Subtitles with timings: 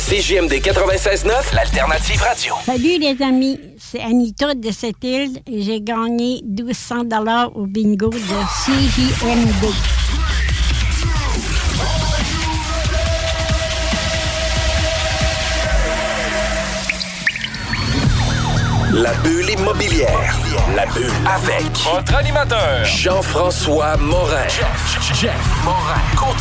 [0.00, 2.54] CJMD 96.9, l'alternative radio.
[2.64, 8.08] Salut les amis, c'est Anita de cette île et j'ai gagné 1200 dollars au bingo
[8.08, 9.66] de CJMD.
[18.92, 20.34] La bulle immobilière.
[20.74, 24.48] La bulle avec Votre animateur, Jean-François Morin.
[24.48, 26.00] Jeff, Jeff Morin.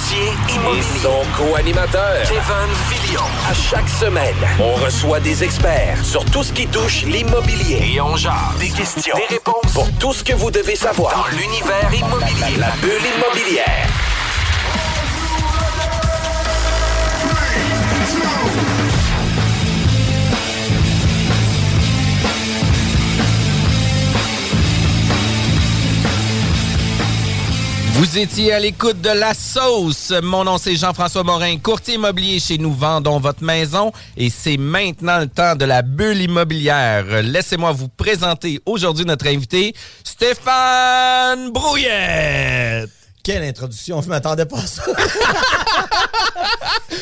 [0.10, 2.24] Courtier Et son co-animateur.
[2.24, 3.22] Kevin Filion.
[3.48, 7.94] À chaque semaine, on reçoit des experts sur tout ce qui touche l'immobilier.
[7.94, 8.34] Et on jase.
[8.60, 9.72] Des questions, Des réponses.
[9.74, 11.14] pour tout ce que vous devez savoir.
[11.16, 12.58] Dans l'univers immobilier.
[12.58, 13.88] La bulle immobilière.
[28.00, 30.14] Vous étiez à l'écoute de La Sauce.
[30.24, 33.92] Mon nom, c'est Jean-François Morin, courtier immobilier chez Nous Vendons Votre Maison.
[34.16, 37.04] Et c'est maintenant le temps de la bulle immobilière.
[37.22, 42.99] Laissez-moi vous présenter aujourd'hui notre invité, Stéphane Brouillette.
[43.30, 44.82] Quelle introduction, je m'attendais pas à ça.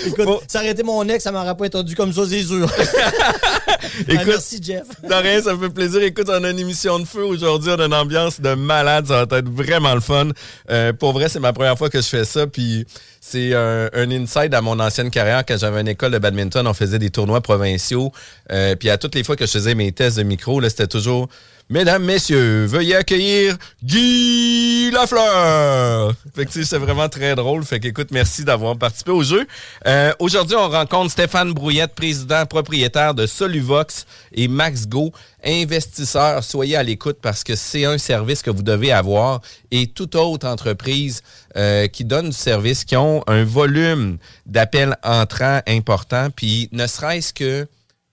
[0.06, 2.70] Écoute, ça aurait été mon ex, ça m'aurait pas introduit comme ça, c'est sûr.
[2.70, 3.78] Ah,
[4.10, 4.84] Écoute, merci, Jeff.
[5.04, 6.04] De rien, ça me fait plaisir.
[6.04, 7.72] Écoute, on a une émission de feu aujourd'hui.
[7.72, 9.08] On a une ambiance de malade.
[9.08, 10.28] Ça va être vraiment le fun.
[10.70, 12.46] Euh, pour vrai, c'est ma première fois que je fais ça.
[12.46, 12.86] Puis
[13.22, 15.46] c'est un, un inside à mon ancienne carrière.
[15.48, 18.12] Quand j'avais une école de badminton, on faisait des tournois provinciaux.
[18.52, 20.88] Euh, puis à toutes les fois que je faisais mes tests de micro, là, c'était
[20.88, 21.30] toujours
[21.70, 26.14] Mesdames, messieurs, veuillez accueillir Guy Lafleur.
[26.34, 27.66] Fait que c'est vraiment très drôle.
[27.66, 29.46] Fait qu'écoute, merci d'avoir participé au jeu.
[29.86, 35.12] Euh, Aujourd'hui, on rencontre Stéphane Brouillette, président propriétaire de Soluvox et Max Go,
[35.44, 36.42] investisseurs.
[36.42, 40.48] Soyez à l'écoute parce que c'est un service que vous devez avoir et toute autre
[40.48, 41.22] entreprise
[41.58, 47.34] euh, qui donne du service, qui ont un volume d'appels entrants important, puis ne serait-ce
[47.34, 47.68] que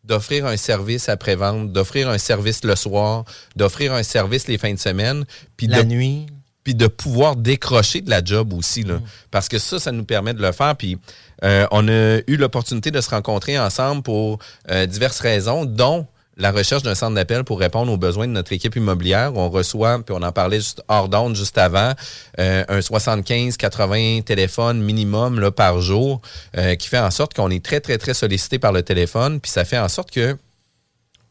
[0.05, 3.25] d'offrir un service après-vente, d'offrir un service le soir,
[3.57, 5.25] d'offrir un service les fins de semaine.
[5.57, 6.27] Puis La de- nuit.
[6.63, 8.83] puis de pouvoir décrocher de la job aussi.
[8.85, 9.01] Là.
[9.31, 10.77] Parce que ça, ça nous permet de le faire.
[10.77, 10.99] Puis
[11.43, 14.39] euh, on a eu l'opportunité de se rencontrer ensemble pour
[14.71, 16.07] euh, diverses raisons, dont
[16.37, 19.33] la recherche d'un centre d'appel pour répondre aux besoins de notre équipe immobilière.
[19.37, 21.93] On reçoit, puis on en parlait juste hors d'onde juste avant,
[22.39, 26.21] euh, un 75-80 téléphones minimum là, par jour,
[26.57, 29.41] euh, qui fait en sorte qu'on est très, très, très sollicité par le téléphone.
[29.41, 30.37] Puis ça fait en sorte que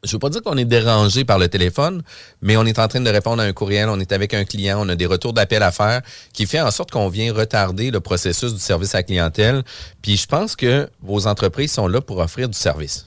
[0.04, 2.04] je veux pas dire qu'on est dérangé par le téléphone,
[2.42, 4.86] mais on est en train de répondre à un courriel, on est avec un client,
[4.86, 6.02] on a des retours d'appel à faire,
[6.34, 9.64] qui fait en sorte qu'on vient retarder le processus du service à clientèle.
[10.02, 13.06] Puis je pense que vos entreprises sont là pour offrir du service.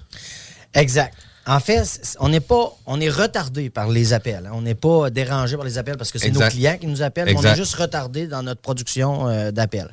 [0.72, 1.12] Exact.
[1.46, 4.46] En fait, on n'est pas, on est retardé par les appels.
[4.46, 4.50] hein.
[4.54, 7.26] On n'est pas dérangé par les appels parce que c'est nos clients qui nous appellent.
[7.26, 9.90] mais On est juste retardé dans notre production euh, d'appels.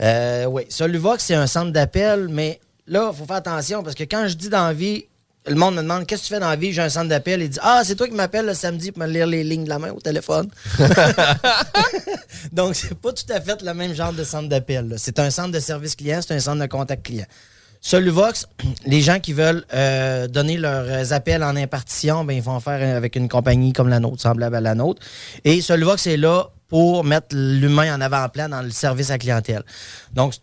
[0.00, 4.04] Euh, oui, Soluvox, c'est un centre d'appel, mais là, il faut faire attention parce que
[4.04, 5.06] quand je dis dans la vie,
[5.48, 7.40] le monde me demande qu'est-ce que tu fais dans la vie, j'ai un centre d'appel.
[7.42, 9.68] Il dit Ah, c'est toi qui m'appelles le samedi pour me lire les lignes de
[9.68, 10.48] la main au téléphone.
[12.52, 14.94] Donc, c'est pas tout à fait le même genre de centre d'appel.
[14.98, 17.26] C'est un centre de service client, c'est un centre de contact client.
[17.86, 18.48] Soluvox,
[18.86, 23.14] les gens qui veulent euh, donner leurs appels en impartition, ben, ils vont faire avec
[23.14, 25.00] une compagnie comme la nôtre, semblable à la nôtre.
[25.44, 29.62] Et Soluvox est là pour mettre l'humain en avant-plan dans le service à clientèle.
[30.12, 30.34] Donc,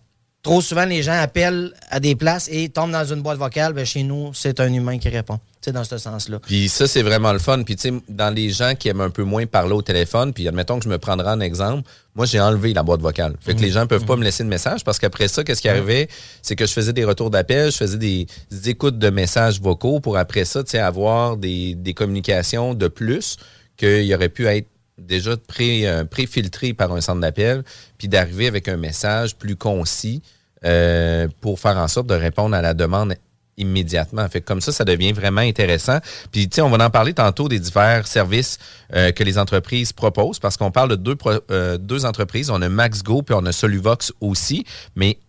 [0.44, 3.74] trop souvent, les gens appellent à des places et tombent dans une boîte vocale.
[3.74, 5.40] Ben, chez nous, c'est un humain qui répond.
[5.62, 6.40] C'est dans ce sens-là.
[6.40, 7.64] Puis ça, c'est vraiment le fun.
[7.64, 10.46] Puis tu sais, dans les gens qui aiment un peu moins parler au téléphone, puis
[10.46, 13.36] admettons que je me prendrai en exemple, moi, j'ai enlevé la boîte vocale.
[13.40, 15.70] Fait que les gens peuvent pas me laisser de message parce qu'après ça, qu'est-ce qui
[15.70, 16.10] arrivait?
[16.42, 20.02] C'est que je faisais des retours d'appel, je faisais des, des écoutes de messages vocaux
[20.02, 23.38] pour après ça, tu sais, avoir des, des communications de plus
[23.78, 24.68] qu'il aurait pu être
[24.98, 27.64] déjà pré, euh, pré-filtré par un centre d'appel,
[27.98, 30.22] puis d'arriver avec un message plus concis
[30.66, 33.16] euh, pour faire en sorte de répondre à la demande
[33.58, 34.28] immédiatement.
[34.30, 36.00] Fait comme ça, ça devient vraiment intéressant.
[36.32, 38.58] Puis, tu sais, on va en parler tantôt des divers services
[38.94, 41.18] euh, que les entreprises proposent parce qu'on parle de deux,
[41.52, 42.50] euh, deux entreprises.
[42.50, 44.66] On a MaxGo puis on a Soluvox aussi.
[44.96, 45.20] Mais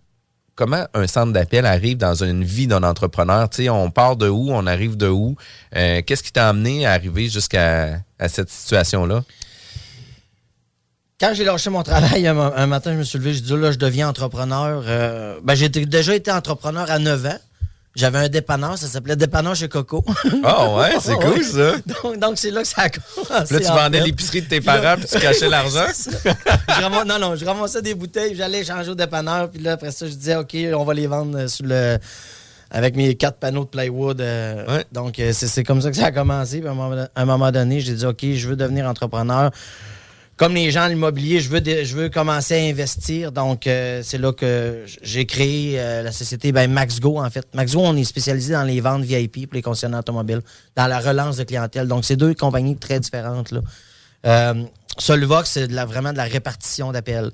[0.54, 3.48] comment un centre d'appel arrive dans une vie d'un entrepreneur?
[3.50, 4.50] Tu sais, on part de où?
[4.50, 5.36] On arrive de où?
[5.76, 9.22] Euh, Qu'est-ce qui t'a amené à arriver jusqu'à à cette situation-là?
[11.24, 13.72] Quand j'ai lâché mon travail, un, un matin, je me suis levé, je dis là,
[13.72, 14.82] je deviens entrepreneur.
[14.86, 17.38] Euh, ben, j'ai déjà été entrepreneur à 9 ans.
[17.96, 20.04] J'avais un dépanneur, ça s'appelait Dépanneur chez Coco.
[20.42, 21.76] Ah ouais, c'est cool, ça.
[22.02, 23.54] Donc, donc, c'est là que ça a commencé.
[23.54, 25.86] Là, tu en vendais l'épicerie de tes Puis là- parents puis tu cachais l'argent?
[27.06, 30.12] Non, non, je ramassais des bouteilles, j'allais changer au dépanneur, puis là, après ça, je
[30.12, 31.96] disais, OK, on va les vendre euh, sous le.
[32.70, 34.20] Avec mes quatre panneaux de plywood.
[34.20, 36.58] euh, Donc, euh, c'est c'est comme ça que ça a commencé.
[36.58, 39.50] Puis à un moment, à un moment donné, j'ai dit, OK, je veux devenir entrepreneur.
[40.36, 43.30] Comme les gens, l'immobilier, je veux, je veux commencer à investir.
[43.30, 47.46] Donc, euh, c'est là que j'ai créé euh, la société ben, MaxGo, en fait.
[47.54, 50.40] MaxGo, on est spécialisé dans les ventes VIP pour les concessionnaires automobiles,
[50.74, 51.86] dans la relance de clientèle.
[51.86, 53.52] Donc, c'est deux compagnies très différentes.
[53.52, 53.60] Là.
[54.26, 54.64] Euh,
[54.98, 57.30] Solvox, c'est de la- vraiment de la répartition d'appels.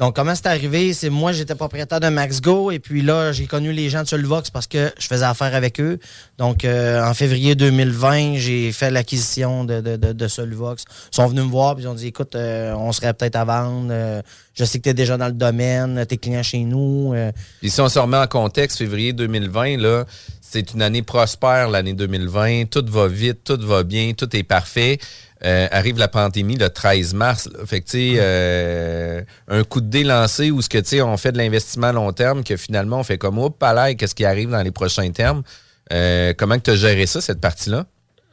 [0.00, 0.94] Donc, comment c'est arrivé?
[0.94, 4.48] C'est moi, j'étais propriétaire de MaxGo et puis là, j'ai connu les gens de Solvox
[4.48, 5.98] parce que je faisais affaire avec eux.
[6.38, 10.84] Donc, euh, en février 2020, j'ai fait l'acquisition de, de, de, Solvox.
[11.12, 13.44] Ils sont venus me voir puis ils ont dit, écoute, euh, on serait peut-être à
[13.44, 13.88] vendre.
[13.90, 14.22] Euh,
[14.54, 17.14] je sais que tu es déjà dans le domaine, t'es client chez nous.
[17.60, 20.06] Puis si on se remet en contexte, février 2020, là,
[20.50, 22.64] c'est une année prospère, l'année 2020.
[22.70, 24.98] Tout va vite, tout va bien, tout est parfait.
[25.44, 27.48] Euh, arrive la pandémie le 13 mars.
[27.52, 27.64] là.
[27.64, 31.02] Fait que, tu sais, euh, un coup de dé lancé où ce que, tu sais,
[31.02, 34.14] on fait de l'investissement à long terme, que finalement, on fait comme, oups, palais, qu'est-ce
[34.14, 35.44] qui arrive dans les prochains termes?
[35.92, 37.86] Euh, comment tu as géré ça, cette partie-là?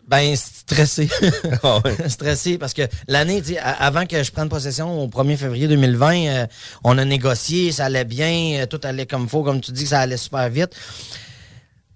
[0.08, 1.10] Ben, stressé.
[1.64, 6.48] Ah stressé parce que l'année, avant que je prenne possession au 1er février 2020, euh,
[6.84, 10.00] on a négocié, ça allait bien, tout allait comme il faut, comme tu dis, ça
[10.00, 10.72] allait super vite.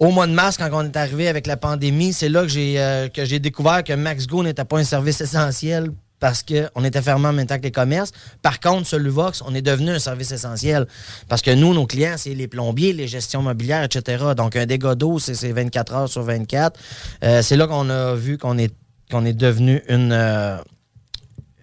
[0.02, 2.80] Au mois de mars, quand on est arrivé avec la pandémie, c'est là que j'ai
[2.80, 3.08] euh,
[3.40, 7.60] découvert que MaxGo n'était pas un service essentiel parce qu'on était fermé en même temps
[7.60, 8.12] que les commerces.
[8.42, 10.88] Par contre, sur Luvox, on est devenu un service essentiel.
[11.30, 14.26] Parce que nous, nos clients, c'est les plombiers, les gestions mobilières, etc.
[14.36, 16.80] Donc, un dégât d'eau, c'est c'est 24 heures sur 24.
[17.24, 18.74] Euh, c'est là qu'on a vu qu'on est,
[19.14, 20.58] est devenu une, euh,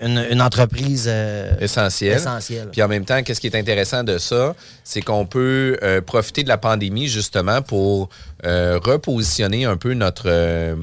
[0.01, 2.17] une, une entreprise euh, essentiel.
[2.17, 2.69] essentielle.
[2.71, 6.43] Puis en même temps, qu'est-ce qui est intéressant de ça, c'est qu'on peut euh, profiter
[6.43, 8.09] de la pandémie justement pour
[8.45, 10.77] euh, repositionner un peu notre,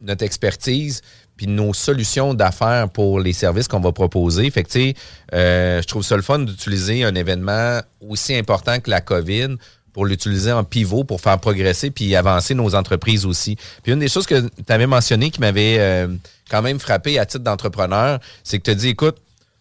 [0.00, 1.02] notre expertise
[1.36, 4.50] puis nos solutions d'affaires pour les services qu'on va proposer.
[4.50, 4.94] Fait que, tu sais,
[5.32, 9.56] je trouve ça le fun d'utiliser un événement aussi important que la COVID
[9.92, 13.56] pour l'utiliser en pivot pour faire progresser puis avancer nos entreprises aussi.
[13.82, 16.08] Puis une des choses que tu avais mentionné qui m'avait euh,
[16.50, 19.16] quand même frappé à titre d'entrepreneur, c'est que tu as dit, écoute,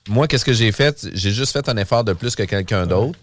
[0.07, 1.07] moi, qu'est-ce que j'ai fait?
[1.13, 3.17] J'ai juste fait un effort de plus que quelqu'un d'autre.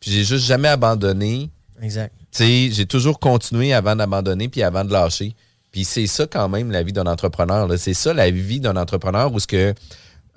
[0.00, 1.50] Puis j'ai juste jamais abandonné
[1.82, 2.12] Exact.
[2.30, 5.34] Tu sais, j'ai toujours continué avant d'abandonner puis avant de lâcher.
[5.72, 7.68] Puis c'est ça quand même la vie d'un entrepreneur.
[7.78, 9.74] C'est ça la vie d'un entrepreneur où ce que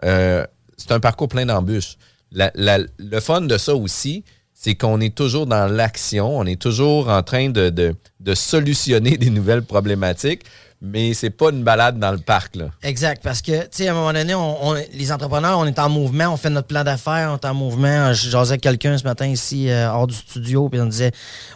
[0.04, 0.46] euh,
[0.78, 1.98] c'est un parcours plein d'embûches.
[2.32, 4.24] le fun de ça aussi,
[4.60, 7.96] c'est qu'on est toujours dans l'action, on est toujours en train de,
[8.34, 10.44] solutionner des nouvelles problématiques,
[10.82, 12.58] mais c'est pas une balade dans le parc.
[12.82, 15.90] Exact, parce que, tu sais, à un moment donné, on, les entrepreneurs, on est en
[15.90, 18.14] mouvement, on fait notre plan d'affaires, on est en mouvement.
[18.14, 21.12] J'osais quelqu'un ce matin ici, euh, hors du studio, puis on disait,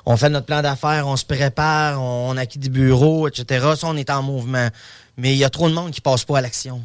[0.06, 3.66] on fait notre plan d'affaires, on se prépare, on, on acquit des bureaux, etc.
[3.76, 4.70] Ça, on est en mouvement.
[5.18, 6.84] Mais il y a trop de monde qui passe pas à l'action.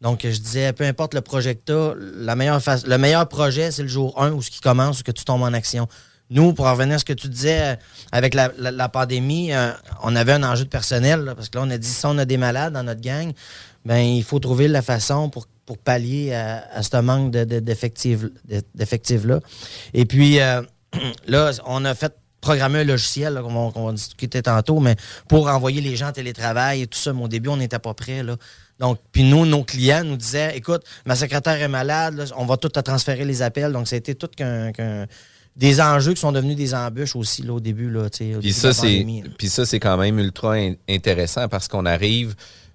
[0.00, 4.42] Donc, je disais, peu importe le projet le meilleur projet, c'est le jour 1 où
[4.42, 5.88] ce qui commence, où que tu tombes en action.
[6.30, 7.76] Nous, pour revenir à ce que tu disais, euh,
[8.10, 9.72] avec la, pandémie, euh,
[10.02, 12.24] on avait un enjeu de personnel, parce que là, on a dit, si on a
[12.24, 13.32] des malades dans notre gang,
[13.84, 15.46] ben il faut trouver la façon pour,
[15.82, 19.40] pallier à, ce manque d'effectifs-là.
[19.92, 20.62] Et puis, euh,
[21.26, 24.96] là, on a fait programmer un logiciel, qu'on va, discuter tantôt, mais
[25.28, 27.12] pour envoyer les gens en télétravail et tout ça.
[27.12, 28.22] Mais au début, on n'était pas prêt.
[28.22, 28.36] Là.
[28.80, 32.68] Donc, puis nous, nos clients nous disaient, écoute, ma secrétaire est malade, on va tout
[32.68, 33.72] te transférer les appels.
[33.72, 34.72] Donc, ça a été tout qu'un
[35.56, 37.90] des enjeux qui sont devenus des embûches aussi là, au début.
[37.90, 38.08] Là,
[38.40, 39.06] puis, ça, c'est,
[39.38, 40.56] puis ça, c'est quand même ultra
[40.88, 42.34] intéressant parce qu'on arrive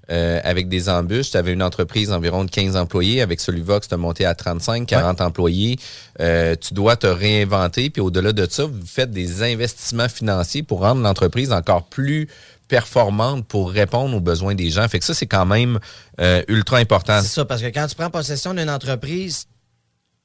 [0.09, 1.31] euh, avec des embûches.
[1.31, 3.21] Tu avais une entreprise d'environ 15 employés.
[3.21, 5.77] Avec Soluvox, tu as monté à 35, 40 employés.
[6.19, 7.89] Euh, tu dois te réinventer.
[7.89, 12.27] Puis au-delà de ça, vous faites des investissements financiers pour rendre l'entreprise encore plus
[12.69, 14.87] performante pour répondre aux besoins des gens.
[14.87, 15.79] Fait que ça, c'est quand même
[16.21, 17.19] euh, ultra important.
[17.21, 19.47] C'est ça, parce que quand tu prends possession d'une entreprise,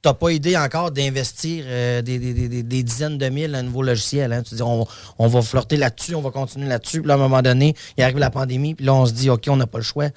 [0.02, 4.32] tu n'as pas idée encore d'investir euh, des, dizaines de mille à un nouveau logiciel.
[4.32, 4.42] Hein.
[4.42, 4.86] Tu dis, on,
[5.18, 7.00] va flirter là-dessus, on va continuer là-dessus.
[7.00, 9.30] Puis là, à un moment donné, il arrive la pandémie, puis là, on se dit,
[9.30, 10.08] OK, on n'a pas le choix.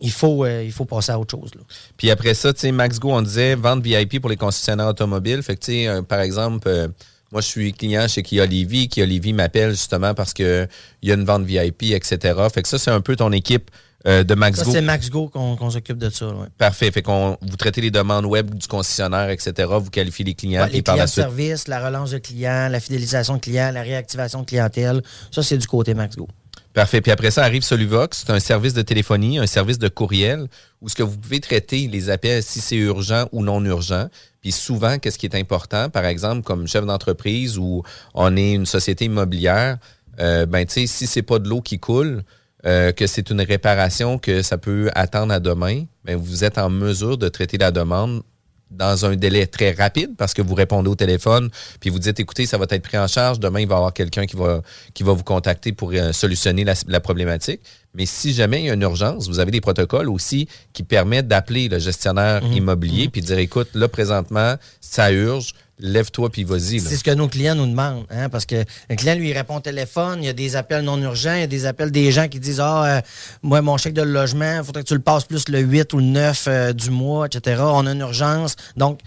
[0.00, 1.50] Il faut, euh, il faut passer à autre chose.
[1.96, 5.42] Puis après ça, tu sais, MaxGo, on disait vente VIP pour les concessionnaires automobiles.
[5.42, 6.90] Fait que, tu sais, par exemple,
[7.34, 8.88] moi, je suis client chez Kia Levy.
[8.88, 10.68] Kia Levy m'appelle justement parce qu'il
[11.02, 12.16] y a une vente VIP, etc.
[12.54, 13.72] Fait que ça, c'est un peu ton équipe
[14.06, 14.64] euh, de MaxGo.
[14.64, 16.32] Ça, c'est MaxGo qu'on s'occupe de ça.
[16.56, 16.92] Parfait.
[16.92, 19.68] Fait qu'on vous traitez les demandes web du concessionnaire, etc.
[19.80, 20.68] Vous qualifiez les clients.
[20.70, 24.46] les clients de service, la relance de clients, la fidélisation de clients, la réactivation de
[24.46, 25.02] clientèle.
[25.32, 26.28] Ça, c'est du côté MaxGo.
[26.74, 27.00] Parfait.
[27.00, 28.24] Puis après ça arrive Soluvox.
[28.26, 30.48] C'est un service de téléphonie, un service de courriel
[30.80, 34.08] où ce que vous pouvez traiter les appels si c'est urgent ou non urgent.
[34.42, 38.66] Puis souvent, qu'est-ce qui est important, par exemple, comme chef d'entreprise ou on est une
[38.66, 39.78] société immobilière,
[40.18, 42.24] euh, ben tu sais, si c'est pas de l'eau qui coule,
[42.66, 46.70] euh, que c'est une réparation que ça peut attendre à demain, ben vous êtes en
[46.70, 48.22] mesure de traiter la demande
[48.70, 52.46] dans un délai très rapide parce que vous répondez au téléphone, puis vous dites, écoutez,
[52.46, 54.62] ça va être pris en charge, demain, il va y avoir quelqu'un qui va,
[54.94, 57.60] qui va vous contacter pour euh, solutionner la, problématique.
[57.94, 61.28] Mais si jamais il y a une urgence, vous avez des protocoles aussi qui permettent
[61.28, 62.52] d'appeler le gestionnaire mhm.
[62.52, 63.10] immobilier, mhm.
[63.10, 66.80] puis dire, écoute, là, présentement, ça urge, lève-toi puis vas-y.
[66.80, 69.60] C'est ce que nos clients nous demandent, hein, parce que le client lui répond au
[69.60, 72.28] téléphone, il y a des appels non urgents, il y a des appels des gens
[72.28, 73.00] qui disent ah euh,
[73.42, 75.98] moi mon chèque de logement, il faudrait que tu le passes plus le 8 ou
[75.98, 77.62] le 9 euh, du mois, etc.
[77.64, 79.00] On a une urgence, donc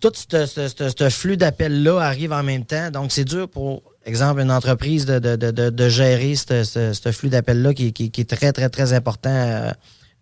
[0.00, 4.50] tout ce, flux d'appels là arrive en même temps, donc c'est dur pour exemple une
[4.50, 9.72] entreprise de, de, gérer ce, flux d'appels là qui, est très très très important.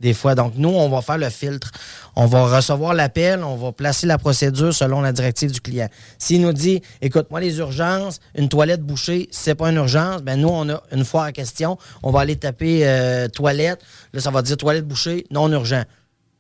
[0.01, 0.37] Des fois.
[0.37, 1.73] Donc, nous, on va faire le filtre.
[2.15, 5.89] On va recevoir l'appel, on va placer la procédure selon la directive du client.
[6.19, 10.41] S'il nous dit, écoute, moi, les urgences, une toilette bouchée, c'est pas une urgence, ben
[10.41, 13.81] nous, on a une fois en question, on va aller taper euh, toilette.
[14.13, 15.83] Là, ça va dire toilette bouchée, non urgent.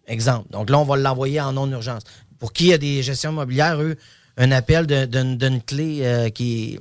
[0.06, 0.50] Exemple.
[0.50, 2.02] Donc là, on va l'envoyer en non urgence.
[2.38, 3.96] Pour qui a des gestions immobilières, eux,
[4.36, 6.78] un appel d'une clé euh, qui,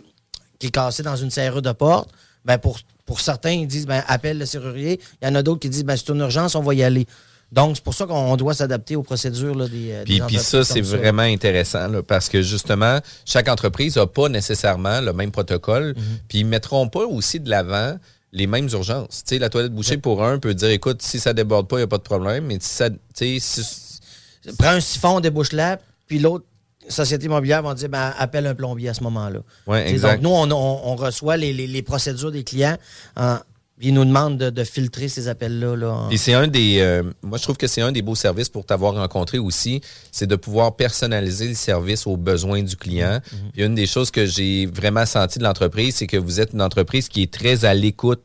[0.59, 2.09] qui est cassée dans une serrure de porte,
[2.45, 4.99] ben pour pour certains, ils disent ben, appelle le serrurier.
[5.21, 7.07] Il y en a d'autres qui disent ben, c'est une urgence, on va y aller.
[7.51, 10.65] Donc, c'est pour ça qu'on doit s'adapter aux procédures là, des, euh, puis, puis ça,
[10.65, 15.95] c'est vraiment intéressant parce que justement, chaque entreprise n'a pas nécessairement le même protocole.
[15.95, 16.03] Mhm.
[16.27, 17.97] Puis ils ne mettront pas aussi de l'avant
[18.33, 19.23] les mêmes urgences.
[19.25, 21.83] Sais, la toilette bouchée pour un peut dire écoute, si ça déborde pas, il n'y
[21.85, 22.45] a pas de problème.
[22.45, 22.89] Mais si ça.
[23.13, 23.41] Si...
[24.59, 26.45] Prends un siphon, débouche-la, puis l'autre
[26.89, 29.39] sociétés immobilières vont dire ben, appelle un plombier à ce moment-là.
[29.67, 32.77] Donc, nous, on, reçoit les, procédures des clients.
[33.79, 35.75] ils nous demandent de, filtrer ces appels-là.
[35.75, 36.77] Là, c'est un des.
[36.79, 40.27] Euh, moi, je trouve que c'est un des beaux services pour t'avoir rencontré aussi, c'est
[40.27, 43.19] de pouvoir personnaliser le service aux besoins du client.
[43.19, 43.65] Mm-hmm.
[43.65, 47.09] une des choses que j'ai vraiment senti de l'entreprise, c'est que vous êtes une entreprise
[47.09, 48.21] qui est très à l'écoute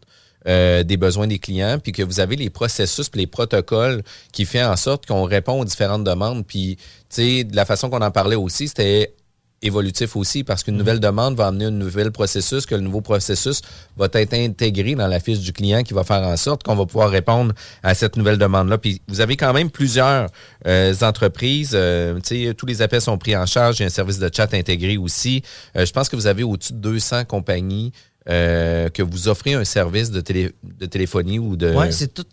[0.48, 4.02] euh, des besoins des clients, puis que vous avez les processus, puis les protocoles
[4.32, 6.44] qui font en sorte qu'on répond aux différentes demandes.
[6.44, 6.78] Puis,
[7.14, 9.14] sais, de la façon qu'on en parlait aussi, c'était
[9.62, 13.62] évolutif aussi parce qu'une nouvelle demande va amener un nouvel processus, que le nouveau processus
[13.96, 16.84] va être intégré dans la fiche du client qui va faire en sorte qu'on va
[16.84, 18.78] pouvoir répondre à cette nouvelle demande-là.
[18.78, 20.28] Puis vous avez quand même plusieurs
[20.66, 21.72] euh, entreprises.
[21.74, 22.18] Euh,
[22.56, 23.78] tous les appels sont pris en charge.
[23.78, 25.42] Il y a un service de chat intégré aussi.
[25.76, 27.92] Euh, je pense que vous avez au-dessus de 200 compagnies
[28.24, 31.74] que vous offrez un service de, télé, de téléphonie ou de...
[31.74, 32.24] Oui, c'est tout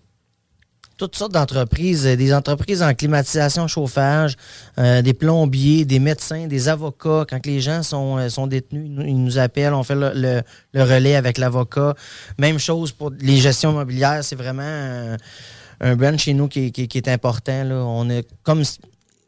[1.00, 4.36] toutes sortes d'entreprises, euh, des entreprises en climatisation, chauffage,
[4.78, 7.26] euh, des plombiers, des médecins, des avocats.
[7.28, 10.44] Quand les gens sont, euh, sont détenus, ils nous appellent, on fait le,
[10.76, 11.96] relais avec l'avocat.
[12.38, 15.18] Même chose pour les gestions immobilières, c'est vraiment un,
[15.80, 17.64] un, brand chez nous qui, est important.
[17.64, 17.76] Là.
[17.76, 18.64] On est comme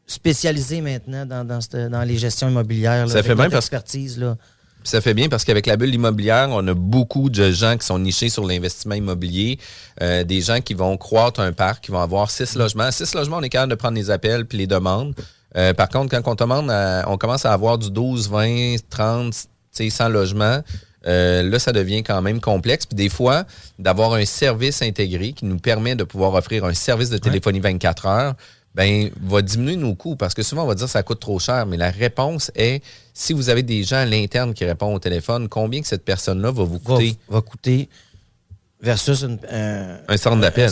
[0.06, 3.10] spécialisé maintenant dans, dans, les gestions immobilières.
[3.10, 4.36] Ça fait bien parce expertise, là
[4.84, 8.00] ça fait bien parce qu'avec la bulle immobilière, on a beaucoup de gens qui sont
[8.00, 9.60] nichés sur l'investissement immobilier,
[10.02, 12.92] euh, des gens qui vont croître un parc, qui vont avoir six logements.
[12.92, 15.14] Six logements, on est capable de prendre les appels puis les demandes.
[15.56, 16.72] Euh, par contre, quand on, demande
[17.08, 19.34] on commence à avoir du 12, 20, 30,
[19.72, 20.62] 100 logements,
[21.08, 22.86] euh, là, ça devient quand même complexe.
[22.86, 23.46] Puis des fois,
[23.80, 28.06] d'avoir un service intégré qui nous permet de pouvoir offrir un service de téléphonie 24
[28.06, 28.36] heures,
[28.75, 31.40] ben, va diminuer nos coûts parce que souvent on va dire que ça coûte trop
[31.40, 35.00] cher, mais la réponse est si vous avez des gens à l'interne qui répondent au
[35.00, 37.18] téléphone, combien que cette personne-là va vous coûter?
[37.28, 37.90] Va, coûter
[38.82, 40.72] versus un centre d'appel.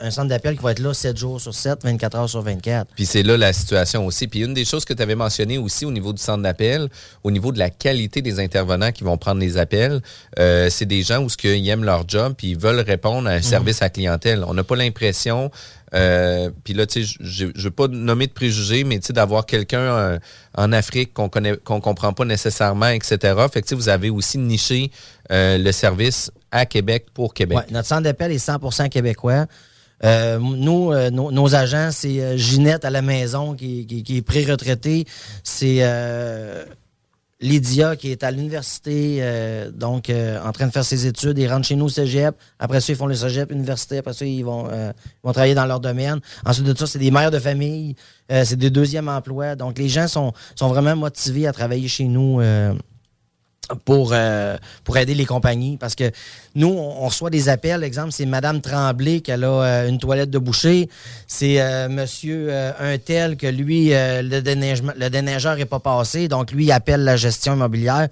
[0.00, 2.92] Un centre d'appel qui va être là 7 jours sur 7, 24 heures sur 24.
[2.94, 4.28] Puis c'est là la situation aussi.
[4.28, 6.88] Puis une des choses que tu avais mentionné aussi au niveau du centre d'appel,
[7.22, 10.00] au niveau de la qualité des intervenants qui vont prendre les appels,
[10.38, 13.32] euh, c'est des gens où ce qu'ils aiment leur job puis ils veulent répondre à
[13.32, 13.42] un mhm.
[13.42, 14.44] service à clientèle.
[14.46, 15.50] On n'a pas l'impression
[15.94, 19.12] euh, puis là, tu sais, je ne veux pas nommer de préjugés, mais tu sais,
[19.12, 20.18] d'avoir quelqu'un euh,
[20.56, 23.18] en Afrique qu'on connaît, qu'on comprend pas nécessairement, etc.
[23.52, 24.90] Fait que vous avez aussi niché
[25.30, 27.58] euh, le service à Québec pour Québec.
[27.58, 29.46] Ouais, notre centre d'appel est 100% québécois.
[30.02, 35.06] nous, nos, agents, c'est Ginette à la maison qui, qui, qui est pré-retraitée.
[35.44, 35.82] C'est
[37.44, 41.36] Lydia, qui est à l'université, euh, donc euh, en train de faire ses études.
[41.38, 42.34] Ils rentrent chez nous au cégep.
[42.58, 43.98] Après ça, ils font le cégep, université.
[43.98, 44.92] Après ça, ils vont, euh,
[45.24, 46.20] travailler dans leur domaine.
[46.46, 47.96] Ensuite de ça, c'est des mères de famille.
[48.30, 49.56] c'est des deuxièmes emplois.
[49.56, 52.40] Donc, les gens sont vraiment motivés à travailler chez nous
[53.84, 55.76] pour, euh, pour aider les compagnies.
[55.76, 56.10] Parce que
[56.54, 57.82] nous, on, reçoit des appels.
[57.82, 60.88] Exemple, c'est Madame Tremblay qui a euh, une toilette de boucher.
[61.26, 66.28] C'est euh, Monsieur un tel que lui, le, le déneigeur n'est pas passé.
[66.28, 68.08] Donc, lui, il appelle la gestion immobilière.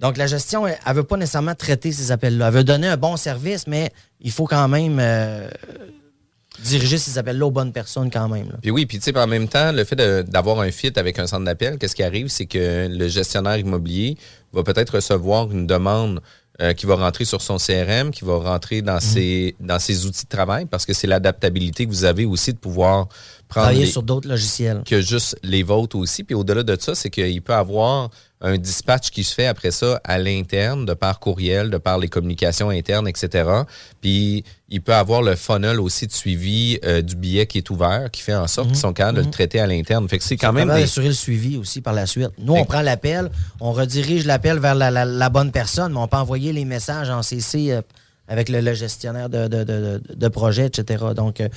[0.00, 2.48] Donc, la gestion, elle ne veut pas nécessairement traiter ces appels-là.
[2.48, 5.00] Elle veut donner un bon service, mais il faut quand même
[6.62, 8.56] diriger ces appels-là aux bonnes personnes quand même.
[8.62, 11.26] Puis oui, puis tu sais, en même temps, le fait d'avoir un fit avec un
[11.26, 14.16] centre d'appel, qu'est-ce qui arrive, c'est que le gestionnaire immobilier
[14.52, 16.20] va peut-être recevoir une demande
[16.62, 19.00] euh, qui va rentrer sur son CRM, qui va rentrer dans, mhm.
[19.00, 22.58] ses, dans ses outils de travail, parce que c'est l'adaptabilité que vous avez aussi de
[22.58, 23.08] pouvoir
[23.48, 24.82] Travailler sur d'autres logiciels.
[24.84, 26.24] Que juste les vôtres aussi.
[26.24, 30.00] Puis au-delà de ça, c'est qu'il peut avoir un dispatch qui se fait après ça
[30.04, 33.48] à l'interne, de par courriel, de par les communications internes, etc.
[34.00, 38.10] Puis il peut avoir le funnel aussi de suivi euh, du billet qui est ouvert,
[38.10, 38.82] qui fait en sorte qu'ils mhm.
[38.82, 39.32] sont capables de le mhm.
[39.32, 40.08] traiter à l'interne.
[40.08, 40.68] Fait que c'est quand même.
[40.68, 40.82] Des...
[40.82, 42.28] assurer le suivi aussi par la suite.
[42.38, 43.30] Nous, on prend l'appel,
[43.60, 47.22] on redirige l'appel vers la, la, bonne personne, mais on peut envoyer les messages en
[47.22, 47.72] CC.
[47.72, 47.82] Euh,
[48.28, 51.04] avec le, gestionnaire de, de, de, projet, etc.
[51.14, 51.48] Donc, euh,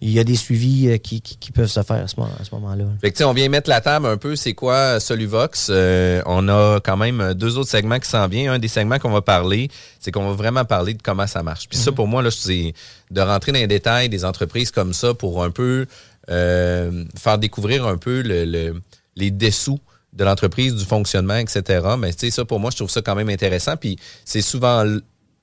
[0.00, 2.84] il y a des suivis euh, qui, qui, peuvent se faire à ce, moment-là.
[3.00, 5.68] Fait que, on vient mettre la table un peu, c'est quoi Soluvox?
[5.70, 8.50] Euh, on a quand même deux autres segments qui s'en viennent.
[8.50, 11.68] Un des segments qu'on va parler, c'est qu'on va vraiment parler de comment ça marche.
[11.68, 11.96] Puis ça, mhm.
[11.96, 12.74] pour moi, là, c'est
[13.10, 15.86] de rentrer dans les détails des entreprises comme ça pour un peu
[16.28, 18.74] faire découvrir un peu le,
[19.16, 19.80] les dessous
[20.12, 21.86] de l'entreprise, du fonctionnement, etc.
[21.98, 23.76] Mais tu sais, ça, pour moi, je trouve ça quand même intéressant.
[23.76, 24.84] Puis c'est souvent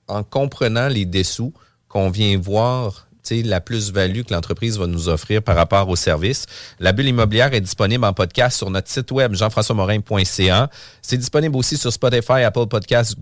[0.08, 1.54] en comprenant les dessous
[1.88, 6.46] qu'on vient voir la plus-value que l'entreprise va nous offrir par rapport au service.
[6.80, 10.70] La bulle immobilière est disponible en podcast sur notre site web jean-françois-morin.ca.
[11.02, 13.16] C'est disponible aussi sur Spotify, Apple Podcasts,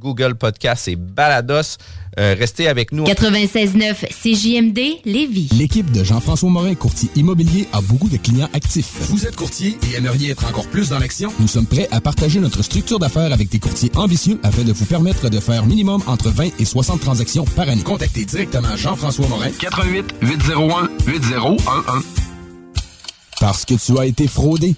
[0.00, 1.76] Google Podcast et Balados.
[2.18, 3.04] Euh, restez avec nous.
[3.04, 5.48] 96.9 CJMD Lévis.
[5.56, 8.96] L'équipe de Jean-François Morin, courtier immobilier, a beaucoup de clients actifs.
[9.10, 11.32] Vous êtes courtier et aimeriez être encore plus dans l'action?
[11.38, 14.86] Nous sommes prêts à partager notre structure d'affaires avec des courtiers ambitieux afin de vous
[14.86, 17.82] permettre de faire minimum entre 20 et 60 transactions par année.
[17.82, 19.50] Contactez directement Jean-François Morin.
[19.60, 21.60] 88 801 8011.
[23.38, 24.74] Parce que tu as été fraudé.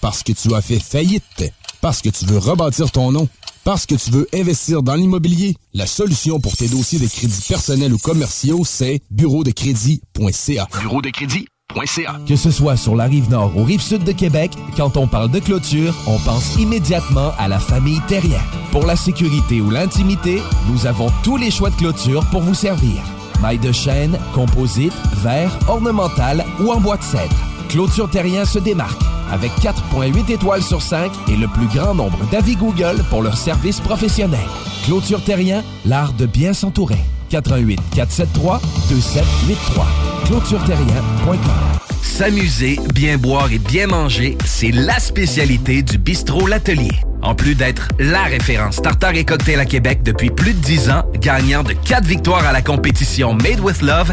[0.00, 1.44] Parce que tu as fait faillite.
[1.84, 3.28] Parce que tu veux rebâtir ton nom
[3.62, 7.92] parce que tu veux investir dans l'immobilier, la solution pour tes dossiers de crédits personnels
[7.92, 10.66] ou commerciaux, c'est bureau de crédit.ca.
[10.80, 12.16] Bureau de crédit.ca.
[12.26, 15.30] Que ce soit sur la rive nord ou rive sud de Québec, quand on parle
[15.30, 18.40] de clôture, on pense immédiatement à la famille Terrien.
[18.72, 23.02] Pour la sécurité ou l'intimité, nous avons tous les choix de clôture pour vous servir.
[23.42, 27.36] Maille de chêne, composite, verre, ornemental ou en bois de cèdre.
[27.68, 32.56] Clôture Terrien se démarque avec 4.8 étoiles sur 5 et le plus grand nombre d'avis
[32.56, 34.46] Google pour leur service professionnel.
[34.84, 36.98] Clôture Terrien, l'art de bien s'entourer.
[37.30, 39.86] 88 473 2783.
[40.26, 41.38] ClôtureTerrien.com
[42.02, 46.92] S'amuser, bien boire et bien manger, c'est la spécialité du bistrot L'Atelier.
[47.22, 51.02] En plus d'être la référence tartare et cocktail à Québec depuis plus de 10 ans,
[51.18, 54.12] gagnant de 4 victoires à la compétition Made with Love,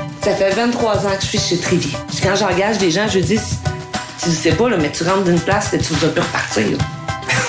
[0.23, 1.55] Ça fait 23 ans que je suis chez.
[1.55, 3.39] Puis quand j'engage des gens, je dis,
[4.21, 6.77] tu sais pas, là, mais tu rentres d'une place et tu vas plus repartir.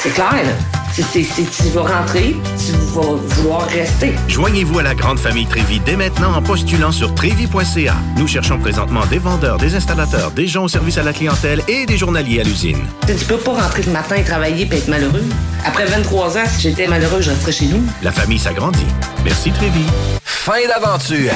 [0.02, 0.52] C'est clair, là.
[0.94, 4.14] C'est, tu vas rentrer, tu vas vouloir rester.
[4.28, 7.94] Joignez-vous à la grande famille Trévi dès maintenant en postulant sur trévi.ca.
[8.16, 11.86] Nous cherchons présentement des vendeurs, des installateurs, des gens au service à la clientèle et
[11.86, 12.84] des journaliers à l'usine.
[13.06, 15.24] Tu peux pas rentrer le matin et travailler et être malheureux.
[15.64, 17.82] Après 23 ans, si j'étais malheureux, je resterais chez nous.
[18.02, 18.86] La famille s'agrandit.
[19.24, 19.84] Merci Trévi.
[20.44, 21.30] Fin d'aventure!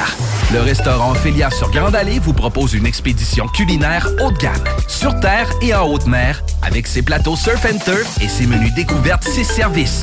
[0.52, 5.20] Le restaurant Félia sur Grande Allée vous propose une expédition culinaire haut de gamme, sur
[5.20, 9.22] terre et en haute mer, avec ses plateaux surf and turf et ses menus découvertes,
[9.22, 10.02] ses services.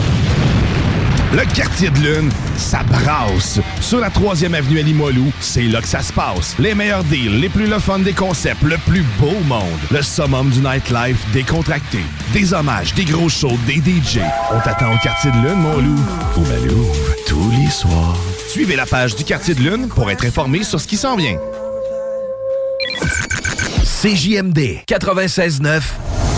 [1.33, 3.61] Le quartier de lune, ça brasse.
[3.79, 4.83] Sur la 3e avenue à
[5.39, 6.55] c'est là que ça se passe.
[6.59, 9.79] Les meilleurs deals, les plus le des concepts, le plus beau monde.
[9.91, 11.99] Le summum du nightlife décontracté.
[12.33, 14.19] Des hommages, des gros shows, des DJ.
[14.53, 16.03] On t'attend au quartier de lune, mon loup.
[16.35, 16.85] Au Malou,
[17.25, 18.17] tous les soirs.
[18.49, 21.37] Suivez la page du quartier de lune pour être informé sur ce qui s'en vient.
[24.01, 25.81] CJMD 96.9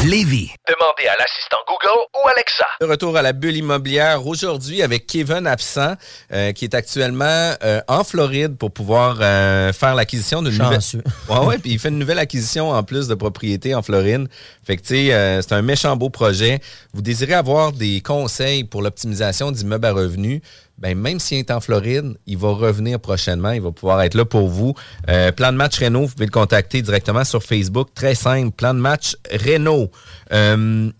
[0.06, 0.52] Lévis.
[0.68, 2.66] Demandez à l'assistant Google ou Alexa.
[2.82, 5.94] De retour à la bulle immobilière aujourd'hui avec Kevin Absent,
[6.34, 10.80] euh, qui est actuellement euh, en Floride pour pouvoir euh, faire l'acquisition d'une nouvelle.
[11.30, 14.28] Ouais, ouais, puis il fait une nouvelle acquisition en plus de propriété en Floride.
[14.66, 16.60] Fait que, tu sais, euh, c'est un méchant beau projet.
[16.94, 20.42] Vous désirez avoir des conseils pour l'optimisation d'immeubles à revenus?
[20.78, 23.52] Ben, même s'il est en Floride, il va revenir prochainement.
[23.52, 24.74] Il va pouvoir être là pour vous.
[25.10, 27.90] Euh, plan de match Renault, vous pouvez le contacter directement sur Facebook.
[27.94, 28.52] Très simple.
[28.52, 29.92] Plan de match Renault.
[30.32, 30.92] Euh,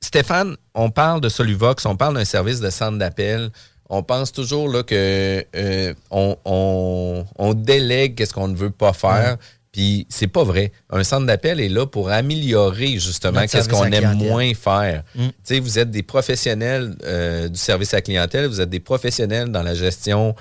[0.00, 3.50] Stéphane, on parle de Soluvox, on parle d'un service de centre d'appel.
[3.90, 9.38] On pense toujours là, que euh, on, délègue qu'est-ce qu'on ne veut pas faire.
[9.78, 10.72] Puis c'est pas vrai.
[10.90, 15.04] Un centre d'appel est là pour améliorer justement qu'est-ce qu'on aime moins faire.
[15.14, 15.26] Mm.
[15.26, 19.52] Tu sais, vous êtes des professionnels euh, du service à clientèle, vous êtes des professionnels
[19.52, 20.34] dans la gestion,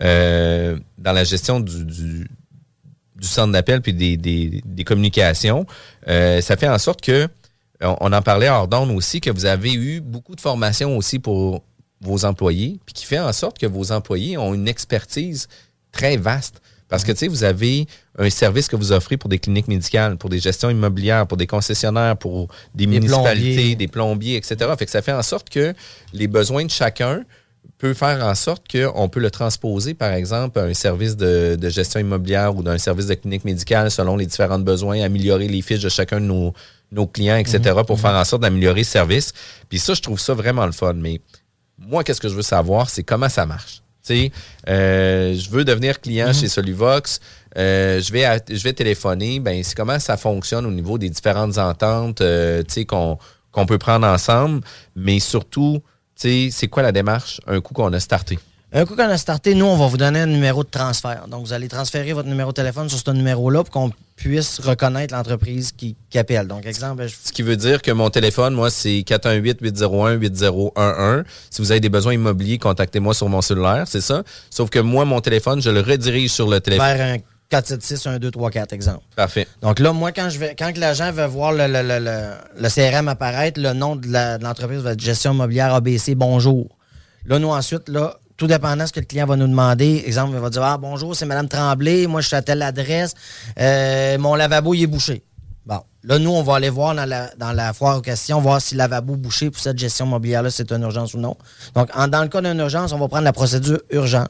[0.00, 2.28] euh, dans la gestion du, du,
[3.16, 5.66] du centre d'appel puis des, des, des communications.
[6.06, 7.26] Euh, ça fait en sorte que,
[7.80, 11.64] on, en parlait hors d'onde aussi, que vous avez eu beaucoup de formation aussi pour
[12.00, 15.48] vos employés, puis qui fait en sorte que vos employés ont une expertise
[15.90, 16.60] très vaste.
[16.94, 20.16] Parce que, tu sais, vous avez un service que vous offrez pour des cliniques médicales,
[20.16, 23.74] pour des gestions immobilières, pour des concessionnaires, pour des, municipalités, plombiers.
[23.74, 24.56] des plombiers, etc.
[24.78, 25.74] Fait que ça fait en sorte que
[26.12, 27.24] les besoins de chacun
[27.78, 31.68] peut faire en sorte qu'on peut le transposer, par exemple, à un service de, de
[31.68, 35.82] gestion immobilière ou d'un service de clinique médicale selon les différents besoins, améliorer les fiches
[35.82, 36.54] de chacun de nos,
[36.92, 39.32] nos clients, etc., pour faire en sorte d'améliorer le service.
[39.68, 40.94] Puis ça, je trouve ça vraiment le fun.
[40.94, 41.20] Mais
[41.76, 43.83] moi, qu'est-ce que je veux savoir, c'est comment ça marche.
[44.06, 44.32] Tu sais,
[44.68, 47.20] euh, je veux devenir client chez Soluvox.
[47.56, 49.40] euh, je vais je vais téléphoner.
[49.40, 53.18] Ben, c'est comment ça fonctionne au niveau des différentes ententes, euh, tu sais, qu'on
[53.50, 54.60] qu'on peut prendre ensemble.
[54.94, 55.80] Mais surtout,
[56.16, 57.40] tu sais, c'est quoi la démarche?
[57.46, 58.38] Un coup qu'on a starté.
[58.76, 61.28] Un coup qu'on a starté, nous, on va vous donner un numéro de transfert.
[61.28, 65.14] Donc, vous allez transférer votre numéro de téléphone sur ce numéro-là pour qu'on puisse reconnaître
[65.14, 66.48] l'entreprise qui, qui appelle.
[66.48, 71.22] Donc, exemple, je- Ce qui veut dire que mon téléphone, moi, c'est 418-801-8011.
[71.50, 74.24] Si vous avez des besoins immobiliers, contactez-moi sur mon cellulaire, c'est ça?
[74.50, 76.96] Sauf que moi, mon téléphone, je le redirige sur le téléphone.
[76.96, 77.18] vers un
[77.50, 79.04] 476 1 2 3 4 exemple.
[79.14, 79.46] Parfait.
[79.62, 83.06] Donc là, moi, quand je vais, quand l'agent va voir le, le- le- le- CRM
[83.06, 84.08] apparaître, le nom de
[84.42, 86.76] l'entreprise va être gestion immobilière ABC, bonjour.
[87.26, 90.32] Là, nous, ensuite, là, tout dépendant de ce que le client va nous demander, exemple,
[90.34, 93.14] il va dire Ah, bonjour, c'est Madame Tremblay, moi, je suis à telle adresse,
[93.58, 95.22] euh, mon lavabo, il est bouché.
[95.66, 98.60] Bon, là, nous, on va aller voir dans la, dans la foire aux questions, voir
[98.60, 101.36] si le lavabo bouché pour cette gestion immobilière-là, c'est une urgence ou non.
[101.74, 104.28] Donc, dans le cas d'une urgence, on va prendre la procédure urgence.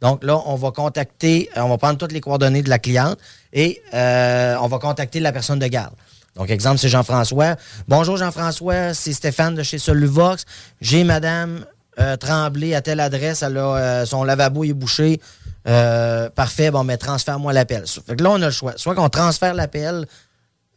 [0.00, 3.18] Donc là, on va contacter, euh, on va prendre toutes les coordonnées de la cliente
[3.52, 5.94] et euh, on va contacter la personne de garde.
[6.34, 7.56] Donc, exemple, c'est Jean-François.
[7.88, 10.44] Bonjour Jean-François, c'est Stéphane de chez Soluvox.
[10.80, 11.64] J'ai Madame
[12.00, 15.20] euh, Tremblay à telle adresse, euh, son lavabo est bouché.
[15.68, 17.84] Euh, parfait, bon, mais transfère-moi l'appel.
[18.18, 18.72] Là, on a le choix.
[18.76, 20.06] Soit qu'on transfère l'appel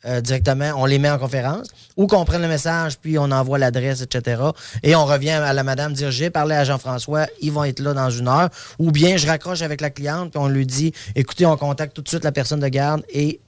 [0.06, 3.58] euh, directement, on les met en conférence, ou qu'on prenne le message, puis on envoie
[3.58, 4.40] l'adresse, etc.
[4.84, 7.94] Et on revient à la madame dire j'ai parlé à Jean-François, ils vont être là
[7.96, 8.50] dans une heure.
[8.78, 12.04] Ou bien je raccroche avec la cliente, puis on lui dit écoutez, on contacte tout
[12.04, 13.40] de suite la personne de garde et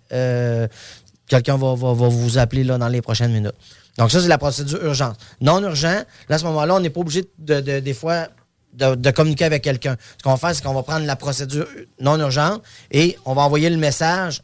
[1.27, 3.53] quelqu'un va, va- va vous appeler là dans les prochaines minutes.
[3.97, 5.17] Donc, ça, c'est la procédure urgente.
[5.41, 8.27] Non urgent, là, à ce moment-là, on n'est pas obligé de, de- des fois
[8.73, 9.95] de, de communiquer avec quelqu'un.
[10.17, 11.67] Ce qu'on va faire, c'est qu'on va prendre la procédure
[11.99, 14.41] non urgente et on va envoyer le message